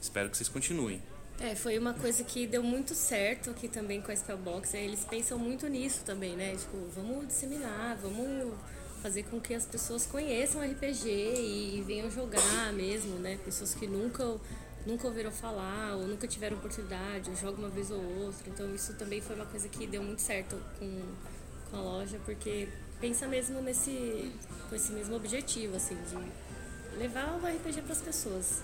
Espero 0.00 0.28
que 0.30 0.36
vocês 0.36 0.48
continuem. 0.48 1.00
É, 1.38 1.54
foi 1.54 1.78
uma 1.78 1.94
coisa 1.94 2.22
que 2.22 2.46
deu 2.46 2.62
muito 2.62 2.94
certo 2.94 3.50
aqui 3.50 3.68
também 3.68 4.02
com 4.02 4.10
a 4.10 4.16
Spellbox. 4.16 4.74
É, 4.74 4.84
eles 4.84 5.04
pensam 5.04 5.38
muito 5.38 5.66
nisso 5.68 6.02
também, 6.04 6.36
né? 6.36 6.54
Tipo, 6.56 6.76
vamos 6.94 7.26
disseminar, 7.28 7.96
vamos 7.96 8.54
fazer 9.02 9.22
com 9.24 9.40
que 9.40 9.54
as 9.54 9.64
pessoas 9.64 10.04
conheçam 10.04 10.60
RPG 10.60 11.08
e, 11.08 11.78
e 11.78 11.82
venham 11.82 12.10
jogar 12.10 12.72
mesmo, 12.74 13.18
né? 13.18 13.38
Pessoas 13.44 13.74
que 13.74 13.86
nunca 13.86 14.38
nunca 14.86 15.06
ouviram 15.06 15.30
falar 15.30 15.96
ou 15.96 16.06
nunca 16.06 16.26
tiveram 16.26 16.56
oportunidade, 16.56 17.30
ou 17.30 17.36
jogam 17.36 17.60
uma 17.60 17.68
vez 17.70 17.90
ou 17.90 18.02
outra. 18.24 18.48
Então 18.48 18.74
isso 18.74 18.94
também 18.94 19.20
foi 19.20 19.36
uma 19.36 19.46
coisa 19.46 19.68
que 19.68 19.86
deu 19.86 20.02
muito 20.02 20.22
certo 20.22 20.56
com, 20.78 21.02
com 21.70 21.76
a 21.76 21.80
loja, 21.80 22.18
porque 22.24 22.68
pensa 23.00 23.26
mesmo 23.26 23.60
nesse 23.62 24.32
com 24.68 24.74
esse 24.76 24.92
mesmo 24.92 25.16
objetivo, 25.16 25.76
assim, 25.76 25.96
de 25.96 26.98
levar 26.98 27.32
o 27.34 27.46
RPG 27.46 27.82
para 27.82 27.92
as 27.92 28.00
pessoas. 28.00 28.62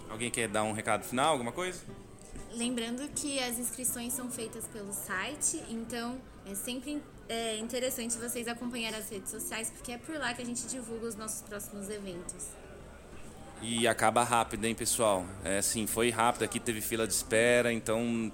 Alguém 0.10 0.32
quer 0.32 0.48
dar 0.48 0.64
um 0.64 0.72
recado 0.72 1.04
final, 1.04 1.32
alguma 1.32 1.52
coisa? 1.52 1.82
Lembrando 2.54 3.08
que 3.10 3.40
as 3.40 3.60
inscrições 3.60 4.14
são 4.14 4.32
feitas 4.32 4.66
pelo 4.68 4.94
site, 4.94 5.62
então 5.70 6.18
é 6.50 6.56
sempre 6.56 7.02
é, 7.28 7.58
interessante 7.58 8.18
vocês 8.18 8.48
acompanharem 8.48 8.98
as 8.98 9.10
redes 9.10 9.32
sociais, 9.32 9.72
porque 9.72 9.92
é 9.92 9.98
por 9.98 10.16
lá 10.16 10.34
que 10.34 10.42
a 10.42 10.46
gente 10.46 10.66
divulga 10.68 11.08
os 11.08 11.16
nossos 11.16 11.42
próximos 11.42 11.90
eventos. 11.90 12.46
E 13.62 13.88
acaba 13.88 14.24
rápido, 14.24 14.66
hein, 14.66 14.76
pessoal? 14.76 15.26
É 15.44 15.58
assim, 15.58 15.88
foi 15.88 16.10
rápido 16.10 16.44
aqui, 16.44 16.60
teve 16.60 16.82
fila 16.82 17.08
de 17.08 17.14
espera, 17.14 17.74
então 17.74 18.32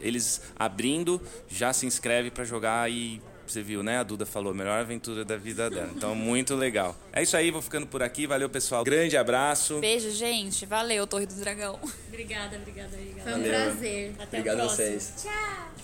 eles 0.00 0.42
abrindo, 0.56 1.20
já 1.48 1.72
se 1.72 1.86
inscreve 1.86 2.30
para 2.30 2.44
jogar 2.44 2.90
e 2.90 3.22
você 3.52 3.62
viu, 3.62 3.82
né? 3.82 3.98
A 3.98 4.02
Duda 4.02 4.26
falou, 4.26 4.52
melhor 4.54 4.78
aventura 4.80 5.24
da 5.24 5.36
vida 5.36 5.68
dela. 5.70 5.90
Então, 5.94 6.14
muito 6.14 6.54
legal. 6.54 6.96
É 7.12 7.22
isso 7.22 7.36
aí, 7.36 7.50
vou 7.50 7.62
ficando 7.62 7.86
por 7.86 8.02
aqui. 8.02 8.26
Valeu, 8.26 8.48
pessoal. 8.48 8.84
Grande 8.84 9.16
abraço. 9.16 9.78
Beijo, 9.78 10.10
gente. 10.10 10.66
Valeu, 10.66 11.06
Torre 11.06 11.26
do 11.26 11.34
Dragão. 11.34 11.78
Obrigada, 12.08 12.56
obrigada, 12.56 12.90
obrigada. 12.94 13.22
Foi 13.22 13.32
um 13.32 13.42
Valeu. 13.42 13.50
prazer. 13.50 14.12
Até 14.18 14.38
Obrigado 14.38 14.60
a 14.60 14.64
vocês. 14.68 15.12
Tchau. 15.22 15.77